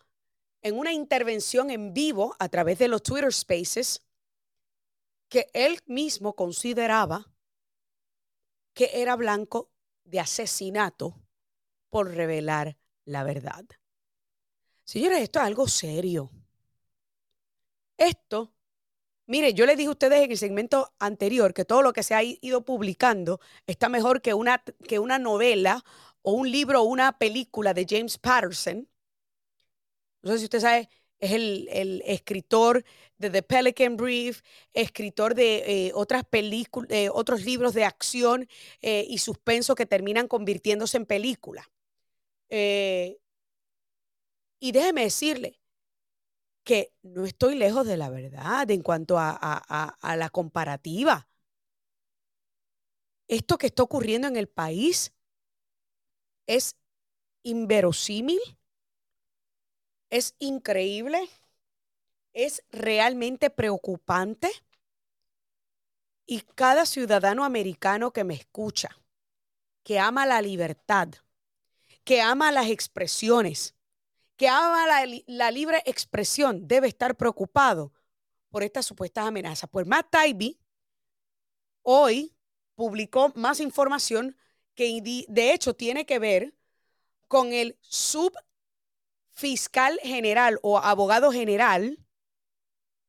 [0.63, 4.03] en una intervención en vivo a través de los Twitter Spaces
[5.29, 7.31] que él mismo consideraba
[8.73, 9.71] que era blanco
[10.05, 11.21] de asesinato
[11.91, 13.65] por revelar la verdad.
[14.85, 16.31] Señores, esto es algo serio.
[17.97, 18.53] Esto,
[19.27, 22.15] mire, yo les dije a ustedes en el segmento anterior que todo lo que se
[22.15, 25.85] ha ido publicando está mejor que una, que una novela
[26.23, 28.89] o un libro o una película de James Patterson.
[30.25, 32.85] No sé si usted sabe, es el, escritor
[33.19, 34.41] de The Pelican Brief,
[34.73, 38.49] escritor de eh, otras películas, eh, otros libros de acción
[38.81, 41.67] eh, y suspenso que terminan convirtiéndose en películas.
[44.61, 45.61] y déjeme decirle
[46.65, 51.29] que no estoy lejos de la verdad en cuanto a, a la comparativa.
[53.29, 55.13] Esto que está ocurriendo en el país
[56.47, 56.77] es
[57.43, 58.41] inverosímil
[60.15, 61.29] es increíble,
[62.35, 64.49] es realmente preocupante
[66.25, 68.97] y cada ciudadano americano que me escucha,
[69.83, 71.09] que ama la libertad,
[72.05, 73.75] que ama las expresiones,
[74.37, 74.87] que ama
[75.27, 77.93] la, libre expresión, debe estar preocupado
[78.51, 79.69] por estas supuestas amenazas.
[79.69, 80.61] Pues Matt Taibbi
[81.83, 82.33] hoy
[82.77, 84.37] publicó más información
[84.77, 86.55] que de hecho tiene que ver
[87.27, 88.33] con el sub
[89.35, 91.99] fiscal general o abogado general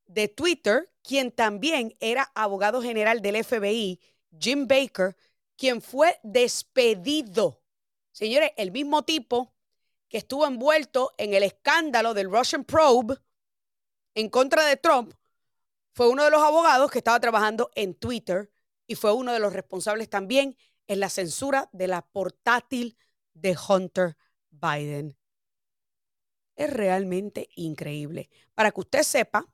[0.08, 4.02] de Twitter, quien también era abogado general del FBI,
[4.38, 5.16] Jim Baker,
[5.56, 7.62] quien fue despedido.
[8.12, 9.54] Señores, el mismo tipo
[10.10, 13.18] que estuvo envuelto en el escándalo del Russian Probe
[14.16, 15.14] en contra de Trump,
[15.92, 18.52] fue uno de los abogados que estaba trabajando en Twitter
[18.88, 20.58] y fue uno de los responsables también
[20.88, 22.98] en la censura de la portátil
[23.34, 24.18] de Hunter
[24.50, 25.18] Biden
[26.56, 28.30] es realmente increíble.
[28.54, 29.46] Para que usted sepa,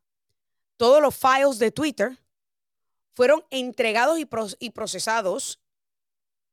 [0.78, 2.18] todos los files de Twitter
[3.14, 4.18] fueron entregados
[4.60, 5.62] y, procesados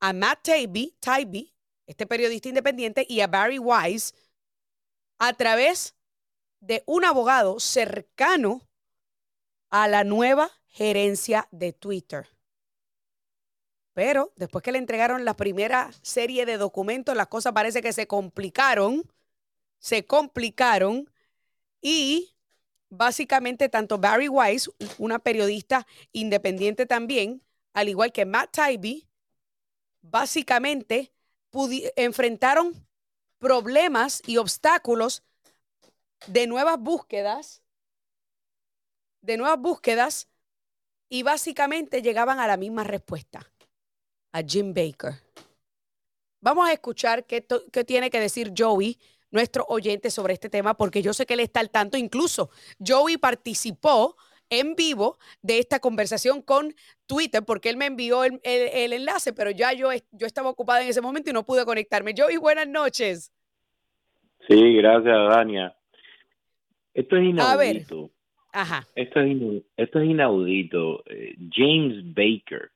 [0.01, 0.49] a Matt
[1.01, 1.55] Taibbi,
[1.87, 4.15] este periodista independiente, y a Barry Wise
[5.19, 5.95] a través
[6.61, 8.69] de un abogado cercano
[9.71, 12.29] a la nueva gerencia de Twitter.
[13.95, 18.07] Pero después que le entregaron la primera serie de documentos, las cosas parece que se
[18.07, 19.11] complicaron
[19.79, 21.11] se complicaron
[21.81, 22.35] y
[22.91, 29.07] básicamente tanto Barry Weiss, una periodista independiente también, al igual que Matt Taibbi,
[30.01, 31.12] básicamente
[31.97, 32.75] enfrentaron
[33.38, 35.23] problemas y obstáculos
[36.27, 37.62] de nuevas búsquedas,
[39.23, 40.29] de nuevas búsquedas,
[41.11, 43.51] y básicamente llegaban a la misma respuesta,
[44.33, 45.14] a Jim Baker.
[46.41, 48.99] Vamos a escuchar qué, qué tiene que decir Joey
[49.31, 51.97] nuestro oyente sobre este tema, porque yo sé que él está al tanto.
[51.97, 52.51] Incluso
[52.85, 54.17] Joey participó
[54.51, 56.75] en vivo de esta conversación con
[57.07, 61.01] Twitter, porque él me envió el, enlace, pero ya yo, yo estaba ocupada en ese
[61.01, 62.14] momento y no pude conectarme.
[62.17, 63.33] Joey, buenas noches.
[64.49, 65.75] Sí, gracias, Dania.
[66.95, 68.11] Esto es inaudito.
[68.53, 68.87] Ajá.
[68.95, 69.67] Esto es, inaudito.
[69.77, 71.05] Esto es inaudito.
[71.07, 72.71] Eh, James Baker,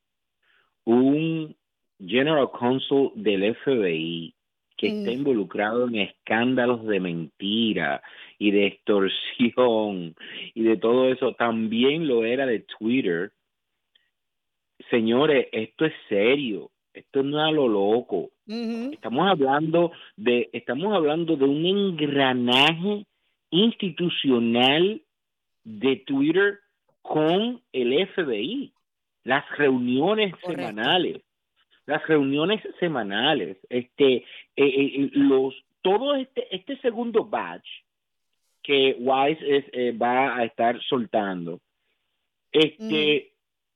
[0.85, 1.57] un
[1.99, 4.35] General Counsel del FBI,
[4.83, 8.03] que está involucrado en escándalos de mentira
[8.37, 10.16] y de extorsión
[10.55, 13.31] y de todo eso, también lo era de Twitter.
[14.90, 18.31] Señores, esto es serio, esto no es a lo loco.
[18.49, 23.07] Estamos hablando de, estamos hablando de un engranaje
[23.51, 25.01] institucional
[25.62, 26.59] de Twitter
[27.03, 28.73] con el FBI,
[29.23, 31.23] las reuniones semanales
[31.87, 34.25] las reuniones semanales, este, eh,
[34.57, 37.66] eh, los, todo este, este segundo batch
[38.62, 41.61] que Wise es, eh, va a estar soltando,
[42.53, 43.33] este,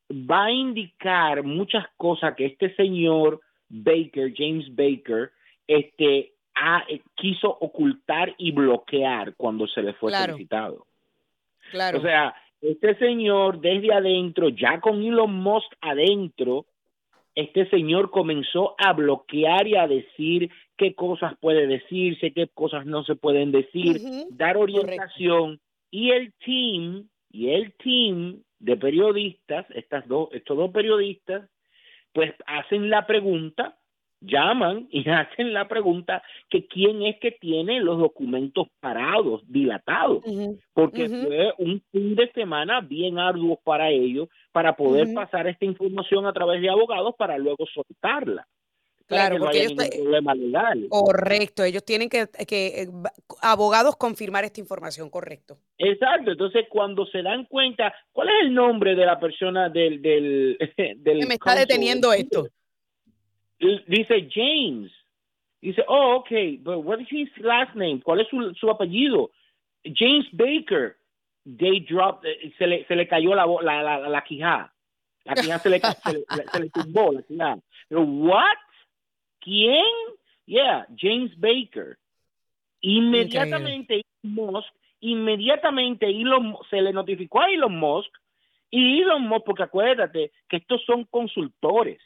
[0.09, 0.31] mm.
[0.31, 5.33] va a indicar muchas cosas que este señor Baker, James Baker,
[5.67, 6.33] este,
[7.17, 10.87] quiso ocultar y bloquear cuando se le fue solicitado.
[11.73, 11.99] Claro.
[11.99, 16.67] O sea, este señor desde adentro, ya con Elon Musk adentro,
[17.37, 23.05] este señor comenzó a bloquear y a decir qué cosas puede decirse, qué cosas no
[23.05, 25.61] se pueden decir, dar orientación.
[25.91, 31.49] Y el team y el team de periodistas, estas dos, estos dos periodistas,
[32.15, 33.77] pues hacen la pregunta
[34.21, 40.23] llaman y hacen la pregunta que quién es que tiene los documentos parados, dilatados,
[40.73, 46.27] porque fue un fin de semana bien arduo para ellos para poder pasar esta información
[46.27, 48.47] a través de abogados para luego soltarla.
[49.07, 50.87] Claro, porque ellos problema legal.
[50.89, 52.89] Correcto, ellos tienen que, que eh,
[53.41, 55.59] abogados confirmar esta información, correcto.
[55.79, 60.59] Exacto, entonces cuando se dan cuenta, ¿cuál es el nombre de la persona del del,
[60.97, 62.49] del que me está deteniendo esto?
[63.59, 64.91] Dice James.
[65.63, 68.01] Dice, oh, okay, but what is his last name?
[68.01, 69.31] ¿Cuál es su, su apellido?
[69.85, 70.97] James Baker.
[71.47, 74.73] they dropped, eh, se le, se le cayó la, la, la, la quijada.
[75.25, 77.59] La quijada se le, se, le, se le tumbó la quijada.
[77.91, 78.57] What?
[79.41, 79.85] ¿Quién?
[80.47, 81.99] Yeah, James Baker.
[82.81, 84.69] Inmediatamente Elon Musk,
[85.01, 88.11] inmediatamente Elon, se le notificó a Elon Musk
[88.71, 92.01] y Elon Musk, porque acuérdate que estos son consultores.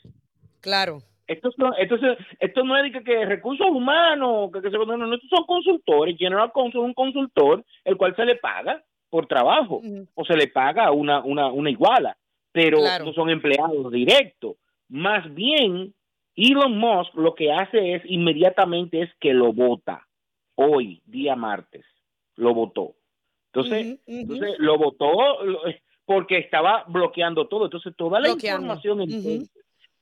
[0.61, 1.03] Claro.
[1.31, 6.17] Esto no es que, recursos humanos, que, que no, no, estos son consultores.
[6.19, 9.81] General Counsel es un consultor, el cual se le paga por trabajo
[10.15, 12.17] o se le paga una, una, una iguala,
[12.53, 14.57] pero no son empleados directos.
[14.89, 15.95] Más bien,
[16.35, 20.07] Elon Musk lo que hace es inmediatamente es que lo vota.
[20.57, 21.85] Hoy, día martes,
[22.37, 22.95] lo votó.
[23.53, 25.11] Entonces, entonces lo votó
[26.05, 27.67] porque estaba bloqueando todo.
[27.67, 29.01] Entonces, toda la información,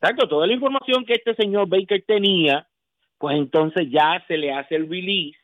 [0.00, 2.66] exacto, toda la información que este señor Baker tenía,
[3.18, 5.38] pues entonces ya se le hace el release.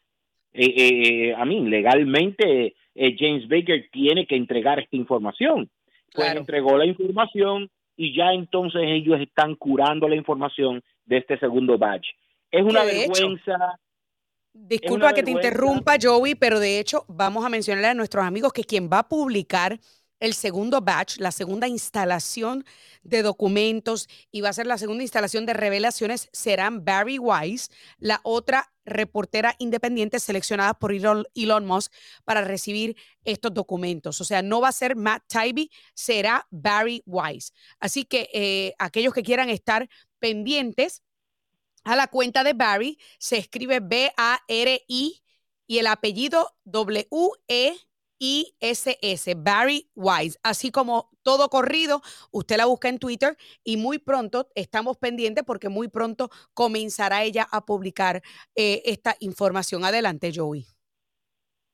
[0.53, 5.71] Eh, eh, eh a mí, legalmente, eh, James Baker tiene que entregar esta información.
[6.13, 11.77] Pues entregó la información y ya entonces ellos están curando la información de este segundo
[11.77, 12.07] batch.
[12.51, 13.81] Es una vergüenza.
[14.53, 18.63] disculpa que te interrumpa, Joey, pero de hecho vamos a mencionarle a nuestros amigos que
[18.63, 19.81] quien va a publicar
[20.21, 22.65] el segundo batch, la segunda instalación
[23.03, 28.21] de documentos y va a ser la segunda instalación de revelaciones serán Barry Wise, la
[28.23, 31.93] otra reportera independiente seleccionada por Elon Musk
[32.25, 34.21] para recibir estos documentos.
[34.21, 37.53] O sea, no va a ser Matt Taibbi, será Barry Wise.
[37.81, 41.03] Así que eh, aquellos que quieran estar pendientes
[41.85, 45.23] a la cuenta de Barry, se escribe B-A-R-I
[45.67, 47.77] y el apellido W-E
[48.19, 50.39] ISS, Barry Wise.
[50.43, 52.01] Así como todo corrido,
[52.33, 57.47] usted la busca en Twitter y muy pronto estamos pendientes porque muy pronto comenzará ella
[57.51, 58.23] a publicar
[58.57, 59.85] eh, esta información.
[59.85, 60.65] Adelante, Joey.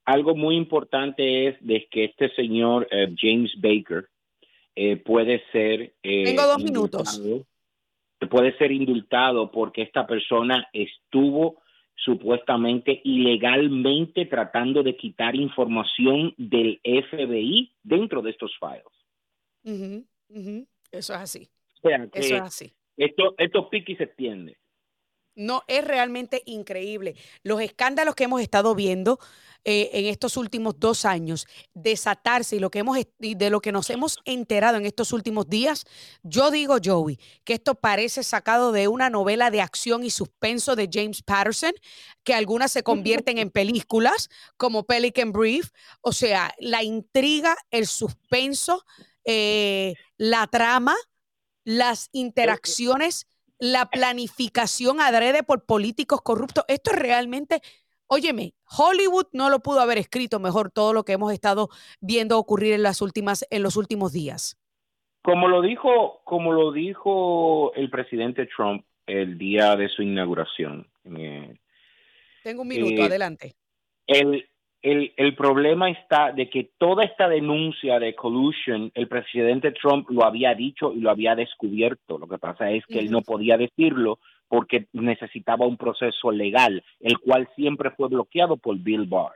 [0.05, 4.09] Algo muy importante es de que este señor eh, James Baker
[4.75, 5.95] eh, puede ser...
[6.03, 7.21] Tengo dos minutos.
[8.31, 11.63] Puede ser indultado porque esta persona estuvo
[12.05, 20.05] supuestamente ilegalmente tratando de quitar información del FBI dentro de estos files.
[20.91, 21.49] Eso es así.
[22.13, 22.73] Eso es así.
[22.97, 24.59] Esto, esto pique y se extiende.
[25.41, 27.17] No, es realmente increíble.
[27.43, 29.19] Los escándalos que hemos estado viendo
[29.65, 33.89] eh, en estos últimos dos años, desatarse y lo que hemos de lo que nos
[33.89, 35.87] hemos enterado en estos últimos días,
[36.23, 40.91] yo digo, Joey, que esto parece sacado de una novela de acción y suspenso de
[40.93, 41.73] James Patterson,
[42.23, 45.71] que algunas se convierten en películas, como Pelican Brief.
[46.03, 48.85] O sea, la intriga, el suspenso,
[49.25, 50.97] eh, la trama,
[51.65, 53.27] las interacciones
[53.61, 56.65] la planificación adrede por políticos corruptos.
[56.67, 57.61] Esto es realmente,
[58.07, 61.69] óyeme, Hollywood no lo pudo haber escrito mejor todo lo que hemos estado
[62.01, 64.59] viendo ocurrir en las últimas, en los últimos días.
[65.23, 70.89] Como lo dijo, como lo dijo el presidente Trump el día de su inauguración.
[71.05, 71.55] Eh,
[72.43, 73.55] Tengo un minuto, eh, adelante.
[74.07, 74.49] El,
[74.83, 80.25] el, el, problema está de que toda esta denuncia de collusion, el presidente Trump lo
[80.25, 82.19] había dicho y lo había descubierto.
[82.19, 87.19] Lo que pasa es que él no podía decirlo porque necesitaba un proceso legal, el
[87.19, 89.35] cual siempre fue bloqueado por Bill Barr.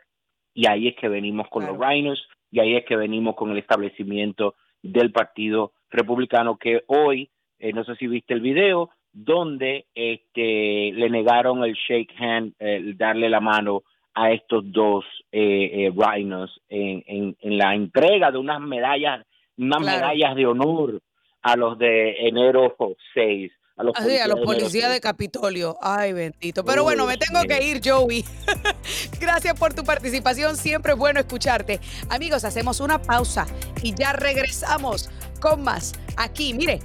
[0.55, 3.59] Y ahí es que venimos con los Rhinos y ahí es que venimos con el
[3.59, 10.93] establecimiento del Partido Republicano que hoy, eh, no sé si viste el video, donde este,
[10.93, 13.83] le negaron el shake hand, el darle la mano
[14.15, 19.27] a estos dos eh, eh rhinos en, en, la entrega de unas medallas,
[19.59, 21.01] unas medallas de honor
[21.43, 22.77] a los de enero
[23.15, 23.53] 6.
[23.77, 25.77] A los, policías, a los policías de, Capitolio.
[25.83, 26.65] Ay, bendito.
[26.65, 28.25] Pero bueno, me tengo que ir, Joey.
[29.21, 30.57] Gracias por tu participación.
[30.57, 31.81] Siempre es bueno escucharte.
[32.09, 33.47] Amigos, hacemos una pausa
[33.83, 35.93] y ya regresamos con más.
[36.17, 36.79] Aquí, mire,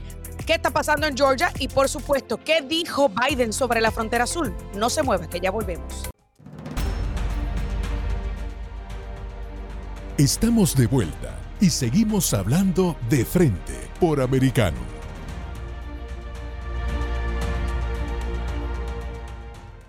[0.47, 1.51] ¿qué está pasando en Georgia?
[1.59, 4.51] Y por supuesto, ¿qué dijo Biden sobre la frontera azul?
[4.75, 6.09] No se mueva, que ya volvemos.
[10.19, 14.75] Estamos de vuelta y seguimos hablando de frente por americano.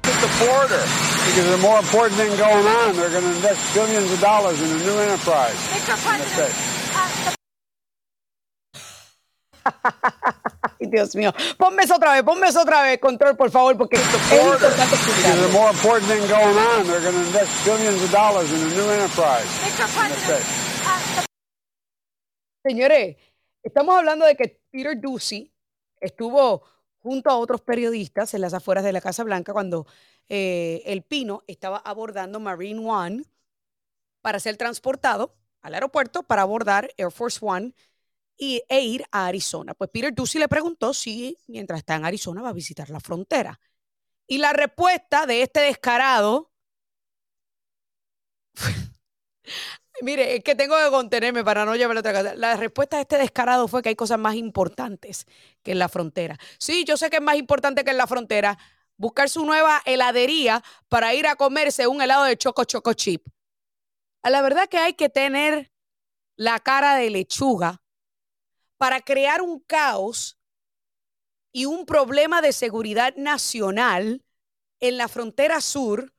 [0.02, 0.84] The border,
[1.26, 2.94] because they're more important than going on.
[2.94, 5.56] They're going to invest billions of dollars in a new enterprise.
[5.74, 5.96] Mr.
[6.06, 6.54] President,
[9.64, 10.32] Ay,
[10.90, 11.32] Dios mío.
[11.56, 15.50] Ponme eso otra vez, ponme eso otra vez, control, por favor, porque esto es importante
[15.52, 16.86] more important than going on.
[16.86, 19.46] They're going to invest billions of dollars in a new enterprise.
[20.84, 21.22] Uh,
[22.62, 23.16] Señores,
[23.62, 25.52] estamos hablando de que Peter Ducey
[26.00, 26.62] estuvo
[26.98, 29.86] junto a otros periodistas en las afueras de la Casa Blanca cuando
[30.28, 33.24] eh, el Pino estaba abordando Marine One
[34.20, 37.74] para ser transportado al aeropuerto para abordar Air Force One
[38.40, 39.74] e ir a Arizona.
[39.74, 43.60] Pues Peter Ducey le preguntó si mientras está en Arizona va a visitar la frontera.
[44.26, 46.50] Y la respuesta de este descarado,
[50.02, 52.34] mire, es que tengo que contenerme para no llevar otra cosa.
[52.34, 55.26] La respuesta de este descarado fue que hay cosas más importantes
[55.62, 56.38] que en la frontera.
[56.58, 58.56] Sí, yo sé que es más importante que en la frontera
[58.96, 63.26] buscar su nueva heladería para ir a comerse un helado de choco choco chip.
[64.22, 65.72] La verdad que hay que tener
[66.36, 67.82] la cara de lechuga
[68.80, 70.38] para crear un caos
[71.52, 74.24] y un problema de seguridad nacional
[74.78, 76.14] en la frontera sur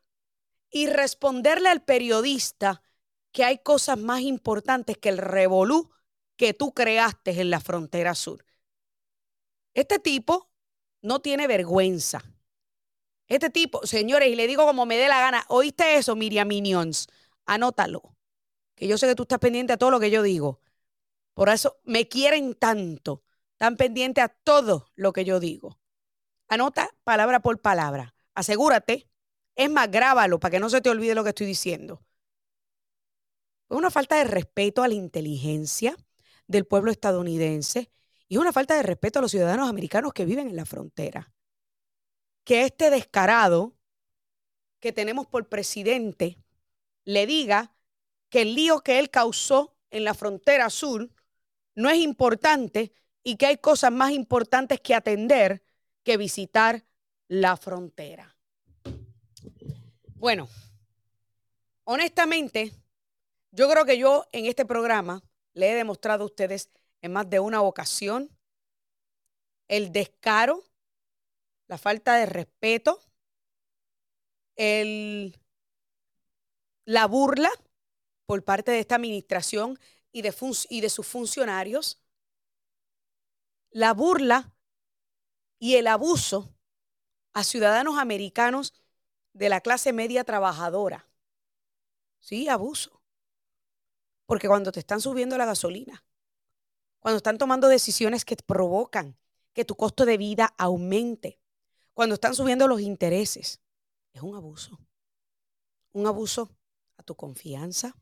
[0.70, 2.84] y responderle al periodista
[3.32, 5.90] que hay cosas más importantes que el revolú
[6.36, 8.46] que tú creaste en la frontera sur.
[9.74, 10.52] Este tipo
[11.02, 12.24] no tiene vergüenza.
[13.26, 17.08] Este tipo, señores, y le digo como me dé la gana, ¿oíste eso, Miriam Minions?
[17.48, 18.16] Anótalo.
[18.76, 20.62] Que yo sé que tú estás pendiente a todo lo que yo digo.
[21.34, 23.24] Por eso me quieren tanto
[23.62, 25.80] Están pendiente a todo lo que yo digo.
[26.48, 28.16] Anota palabra por palabra.
[28.34, 29.08] Asegúrate.
[29.56, 32.04] Es más, grábalo para que no se te olvide lo que estoy diciendo.
[33.70, 35.96] Es una falta de respeto a la inteligencia
[36.48, 37.92] del pueblo estadounidense
[38.28, 41.32] y es una falta de respeto a los ciudadanos americanos que viven en la frontera.
[42.44, 43.78] Que este descarado
[44.80, 46.40] que tenemos por presidente
[47.06, 47.76] le diga
[48.30, 51.12] que el lío que él causó en la frontera sur
[51.76, 52.92] no es importante
[53.24, 55.64] y que hay cosas más importantes que atender
[56.04, 56.84] que visitar
[57.28, 58.36] la frontera.
[60.16, 60.48] Bueno,
[61.84, 62.74] honestamente,
[63.52, 66.70] yo creo que yo en este programa le he demostrado a ustedes
[67.02, 68.30] en más de una ocasión
[69.68, 70.64] el descaro,
[71.68, 73.00] la falta de respeto,
[74.58, 75.40] el,
[76.86, 77.50] la burla
[78.26, 79.80] por parte de esta administración
[80.12, 82.02] y de, sus funcionarios,
[83.72, 84.54] la burla
[85.60, 86.54] y el abuso
[87.34, 88.74] a ciudadanos americanos
[89.34, 91.08] de la clase media trabajadora.
[92.20, 93.02] Sí, abuso.
[94.26, 96.04] Porque cuando te están subiendo la gasolina,
[97.00, 99.18] cuando están tomando decisiones que provocan
[99.54, 101.40] que tu costo de vida aumente,
[101.94, 103.62] cuando están subiendo los intereses,
[104.14, 104.80] es un abuso.
[105.94, 106.50] Un abuso
[106.98, 107.96] a tu confianza,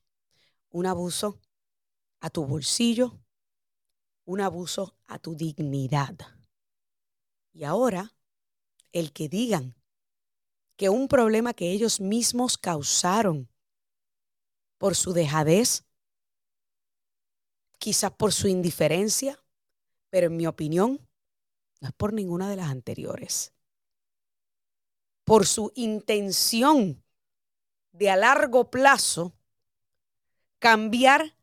[0.70, 1.40] un abuso
[2.20, 3.20] a tu bolsillo,
[4.26, 6.16] un abuso a tu dignidad.
[7.54, 8.14] Y ahora,
[8.92, 9.76] el que digan
[10.76, 13.50] que un problema que ellos mismos causaron
[14.78, 15.84] por su dejadez,
[17.78, 19.44] quizás por su indiferencia,
[20.10, 21.06] pero en mi opinión,
[21.82, 23.54] no es por ninguna de las anteriores.
[25.24, 27.04] Por su intención
[27.92, 29.34] de a largo plazo
[30.60, 31.36] cambiar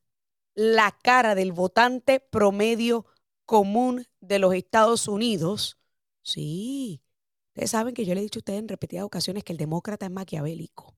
[0.56, 3.06] la cara del votante promedio
[3.44, 5.78] común de los Estados Unidos.
[6.22, 7.02] Sí,
[7.48, 10.06] ustedes saben que yo le he dicho a ustedes en repetidas ocasiones que el demócrata
[10.06, 10.96] es maquiavélico,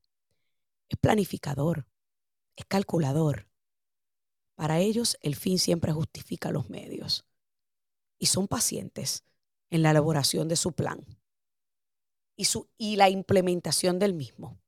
[0.88, 1.86] es planificador,
[2.56, 3.48] es calculador.
[4.54, 7.26] Para ellos el fin siempre justifica los medios
[8.18, 9.24] y son pacientes
[9.70, 11.04] en la elaboración de su plan
[12.36, 14.60] y, su, y la implementación del mismo,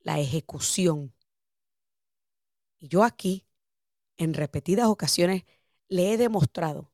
[0.00, 1.12] la ejecución
[2.82, 3.46] y yo aquí,
[4.16, 5.44] en repetidas ocasiones,
[5.86, 6.90] le he demostrado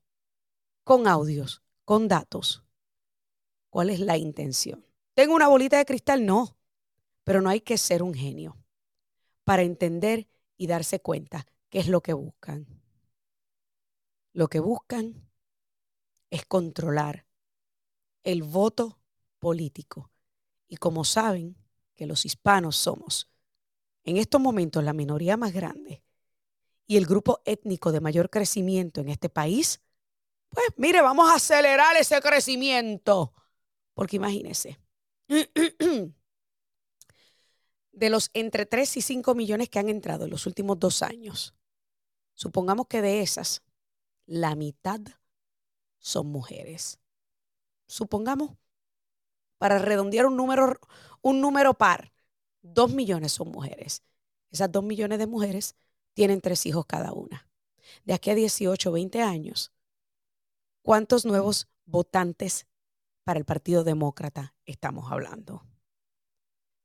[0.84, 2.62] con audios, con datos,
[3.70, 4.84] cuál es la intención.
[5.14, 6.26] ¿Tengo una bolita de cristal?
[6.26, 6.58] No,
[7.24, 8.58] pero no hay que ser un genio
[9.44, 10.28] para entender
[10.58, 12.66] y darse cuenta qué es lo que buscan.
[14.34, 15.26] Lo que buscan
[16.28, 17.26] es controlar
[18.24, 19.00] el voto
[19.38, 20.12] político.
[20.66, 21.56] Y como saben
[21.94, 23.30] que los hispanos somos
[24.08, 26.02] en estos momentos la minoría más grande
[26.86, 29.82] y el grupo étnico de mayor crecimiento en este país,
[30.48, 33.34] pues mire, vamos a acelerar ese crecimiento.
[33.92, 34.80] Porque imagínense,
[35.28, 36.14] de
[38.10, 41.54] los entre 3 y 5 millones que han entrado en los últimos dos años,
[42.32, 43.62] supongamos que de esas,
[44.24, 45.00] la mitad
[45.98, 46.98] son mujeres.
[47.86, 48.56] Supongamos,
[49.58, 50.80] para redondear un número,
[51.20, 52.14] un número par,
[52.74, 54.02] Dos millones son mujeres.
[54.50, 55.76] Esas dos millones de mujeres
[56.14, 57.48] tienen tres hijos cada una.
[58.04, 59.72] De aquí a 18, 20 años,
[60.82, 62.66] ¿cuántos nuevos votantes
[63.24, 65.66] para el Partido Demócrata estamos hablando?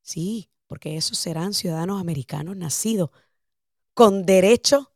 [0.00, 3.10] Sí, porque esos serán ciudadanos americanos nacidos
[3.92, 4.92] con derecho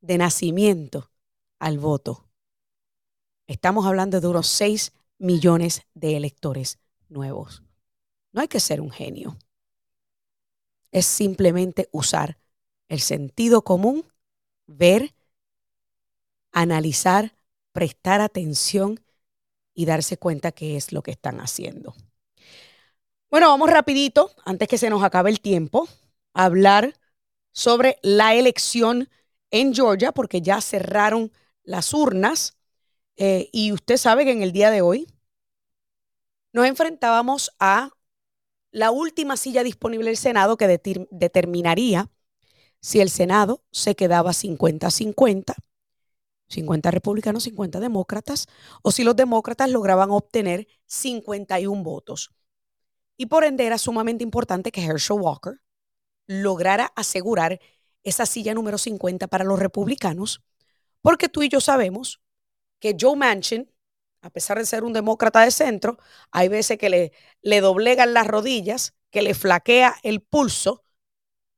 [0.00, 1.10] de nacimiento
[1.58, 2.28] al voto.
[3.46, 7.62] Estamos hablando de unos 6 millones de electores nuevos.
[8.32, 9.38] No hay que ser un genio
[10.94, 12.38] es simplemente usar
[12.88, 14.06] el sentido común,
[14.66, 15.12] ver,
[16.52, 17.34] analizar,
[17.72, 19.04] prestar atención
[19.74, 21.96] y darse cuenta qué es lo que están haciendo.
[23.28, 25.88] Bueno, vamos rapidito, antes que se nos acabe el tiempo,
[26.32, 26.94] a hablar
[27.50, 29.10] sobre la elección
[29.50, 31.32] en Georgia, porque ya cerraron
[31.64, 32.56] las urnas.
[33.16, 35.08] Eh, y usted sabe que en el día de hoy
[36.52, 37.90] nos enfrentábamos a
[38.74, 42.10] la última silla disponible del Senado que determinaría
[42.80, 45.54] si el Senado se quedaba 50-50,
[46.48, 48.48] 50 republicanos, 50 demócratas,
[48.82, 52.32] o si los demócratas lograban obtener 51 votos.
[53.16, 55.60] Y por ende era sumamente importante que Herschel Walker
[56.26, 57.60] lograra asegurar
[58.02, 60.42] esa silla número 50 para los republicanos,
[61.00, 62.20] porque tú y yo sabemos
[62.80, 63.70] que Joe Manchin,
[64.24, 65.98] a pesar de ser un demócrata de centro,
[66.32, 67.12] hay veces que le,
[67.42, 70.82] le doblegan las rodillas, que le flaquea el pulso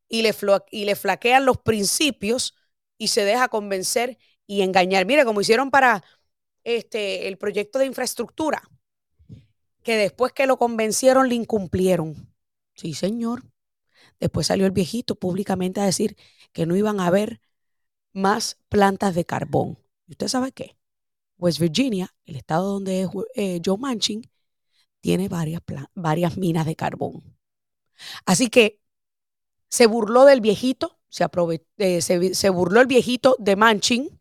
[0.08, 0.34] y le,
[0.70, 2.54] y le flaquean los principios
[2.98, 5.06] y se deja convencer y engañar.
[5.06, 6.04] Mire, como hicieron para
[6.64, 8.62] este, el proyecto de infraestructura,
[9.82, 12.32] que después que lo convencieron le incumplieron.
[12.74, 13.44] Sí, señor.
[14.20, 16.16] Después salió el viejito públicamente a decir
[16.52, 17.40] que no iban a haber
[18.14, 19.78] más plantas de carbón.
[20.06, 20.75] ¿Y usted sabe qué?
[21.38, 24.30] West Virginia, el estado donde es eh, Joe Manchin,
[25.00, 27.36] tiene varias, minas de carbón.
[28.24, 28.80] Así que
[29.68, 31.26] se burló del viejito, se,
[31.78, 34.20] eh, se burló el viejito de Manchin,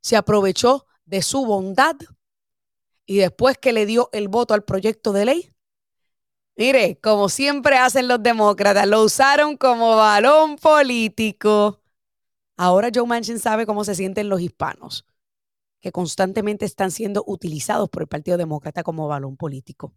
[0.00, 1.96] se aprovechó de su bondad
[3.06, 5.54] y después que le dio el voto al proyecto de ley,
[6.56, 11.80] Mire, como siempre hacen los demócratas, lo usaron como balón político.
[12.56, 15.04] Ahora Joe Manchin sabe cómo se sienten los hispanos,
[15.84, 19.92] que constantemente están siendo utilizados por el Partido Demócrata como balón político.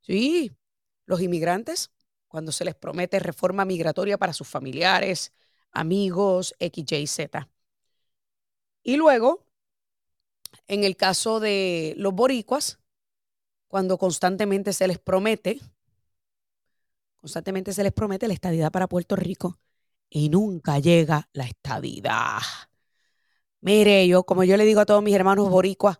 [0.00, 0.50] Sí,
[1.04, 1.90] los inmigrantes,
[2.26, 5.34] cuando se les promete reforma migratoria para sus familiares,
[5.72, 7.50] amigos, X, Y, Z.
[8.82, 9.44] Y luego,
[10.66, 12.78] en el caso de los boricuas,
[13.66, 15.60] cuando constantemente se les promete,
[17.16, 19.58] constantemente se les promete la estadidad para Puerto Rico
[20.08, 22.38] y nunca llega la estadidad.
[23.60, 25.98] Mire, yo, como yo le digo a todos mis hermanos boricuas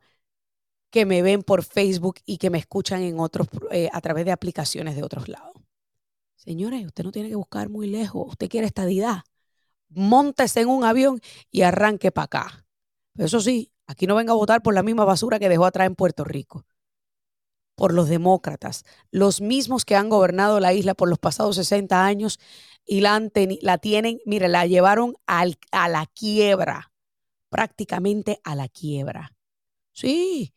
[0.90, 4.32] que me ven por Facebook y que me escuchan en otros, eh, a través de
[4.32, 5.54] aplicaciones de otros lados.
[6.36, 8.28] Señores, usted no tiene que buscar muy lejos.
[8.28, 9.22] Usted quiere estadidad.
[9.90, 12.66] Móntese en un avión y arranque para acá.
[13.14, 15.86] Pero eso sí, aquí no venga a votar por la misma basura que dejó atrás
[15.86, 16.64] en Puerto Rico
[17.78, 22.40] por los demócratas, los mismos que han gobernado la isla por los pasados 60 años
[22.84, 23.20] y la,
[23.80, 25.46] tienen, mire, la llevaron a
[25.88, 26.90] la quiebra,
[27.48, 29.34] prácticamente a la quiebra.
[29.92, 30.54] Sí,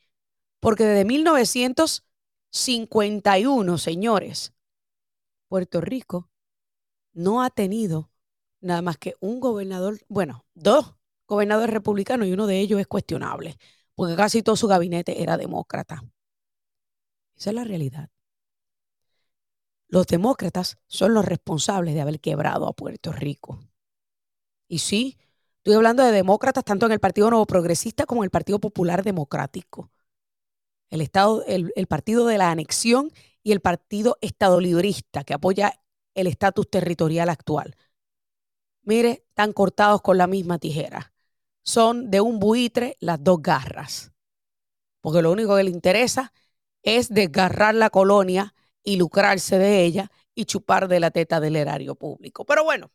[0.60, 4.54] porque desde 1951, señores,
[5.48, 6.30] Puerto Rico
[7.14, 8.12] no ha tenido
[8.62, 10.96] nada más que un gobernador, bueno, dos
[11.28, 13.58] gobernadores republicanos y uno de ellos es cuestionable,
[13.96, 16.04] porque casi todo su gabinete era demócrata.
[17.36, 18.10] Esa es la realidad.
[19.88, 23.60] Los demócratas son los responsables de haber quebrado a Puerto Rico.
[24.68, 25.18] Y sí,
[25.62, 29.04] estoy hablando de demócratas tanto en el Partido Nuevo Progresista como en el Partido Popular
[29.04, 29.92] Democrático.
[30.90, 33.12] El, estado, el, Partido de la Anexión
[33.44, 35.80] y el Partido Estadolibrista, que apoya
[36.16, 37.76] el estatus territorial actual.
[38.82, 41.14] Mire, están cortados con la misma tijera.
[41.64, 44.12] Son de un buitre las dos garras.
[45.00, 46.34] Porque lo único que le interesa
[46.82, 51.94] es desgarrar la colonia y lucrarse de ella y chupar de la teta del erario
[51.94, 52.46] público.
[52.46, 52.90] Pero bueno,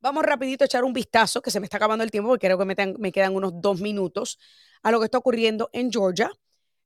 [0.00, 2.58] vamos rapidito a echar un vistazo, que se me está acabando el tiempo, porque creo
[2.58, 2.64] que
[2.98, 4.38] me, quedan unos dos minutos,
[4.82, 6.30] a lo que está ocurriendo en Georgia.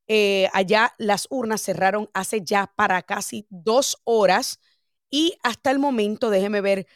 [0.07, 4.59] Eh, allá las urnas cerraron hace ya para casi dos horas
[5.09, 6.87] y hasta el momento, déjeme ver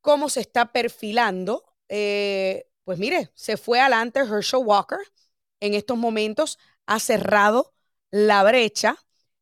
[0.00, 1.64] cómo se está perfilando.
[1.88, 4.98] Eh, pues mire, se fue adelante Herschel Walker.
[5.60, 7.74] En estos momentos ha cerrado
[8.10, 8.96] la brecha.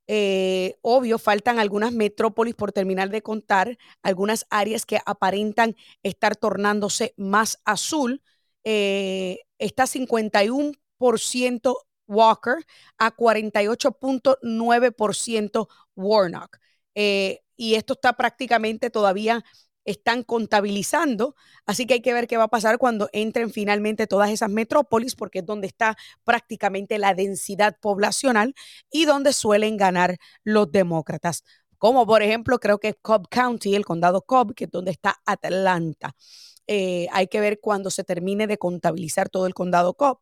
[0.08, 7.14] Eh, obvio, faltan algunas metrópolis por terminar de contar, algunas áreas que aparentan estar tornándose
[7.16, 8.22] más azul.
[8.64, 12.64] Eh, está 51% Walker
[12.98, 16.58] a 48.9% Warnock.
[16.94, 19.44] Eh, y esto está prácticamente todavía
[19.88, 21.34] están contabilizando.
[21.64, 25.14] Así que hay que ver qué va a pasar cuando entren finalmente todas esas metrópolis,
[25.14, 28.54] porque es donde está prácticamente la densidad poblacional
[28.90, 31.42] y donde suelen ganar los demócratas.
[31.78, 36.14] Como por ejemplo, creo que Cobb County, el condado Cobb, que es donde está Atlanta.
[36.66, 40.18] Eh, hay que ver cuando se termine de contabilizar todo el condado Cobb,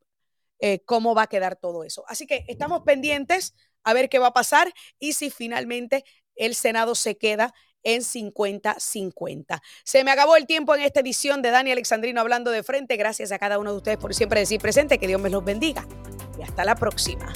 [0.61, 2.05] eh, cómo va a quedar todo eso.
[2.07, 6.05] Así que estamos pendientes a ver qué va a pasar y si finalmente
[6.37, 7.53] el Senado se queda
[7.87, 9.61] en 50-50.
[9.84, 12.97] Se me acabó el tiempo en esta edición de Dani Alexandrino hablando de frente.
[12.97, 14.99] Gracias a cada uno de ustedes por siempre decir presente.
[14.99, 15.87] Que Dios me los bendiga.
[16.39, 17.32] Y hasta la próxima.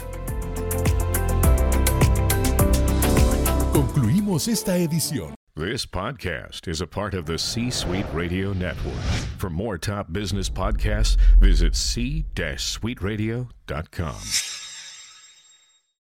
[3.73, 5.35] Concluimos esta edición.
[5.57, 9.03] This podcast is a part of the C Suite Radio Network.
[9.37, 14.60] For more top business podcasts, visit c-suiteradio.com.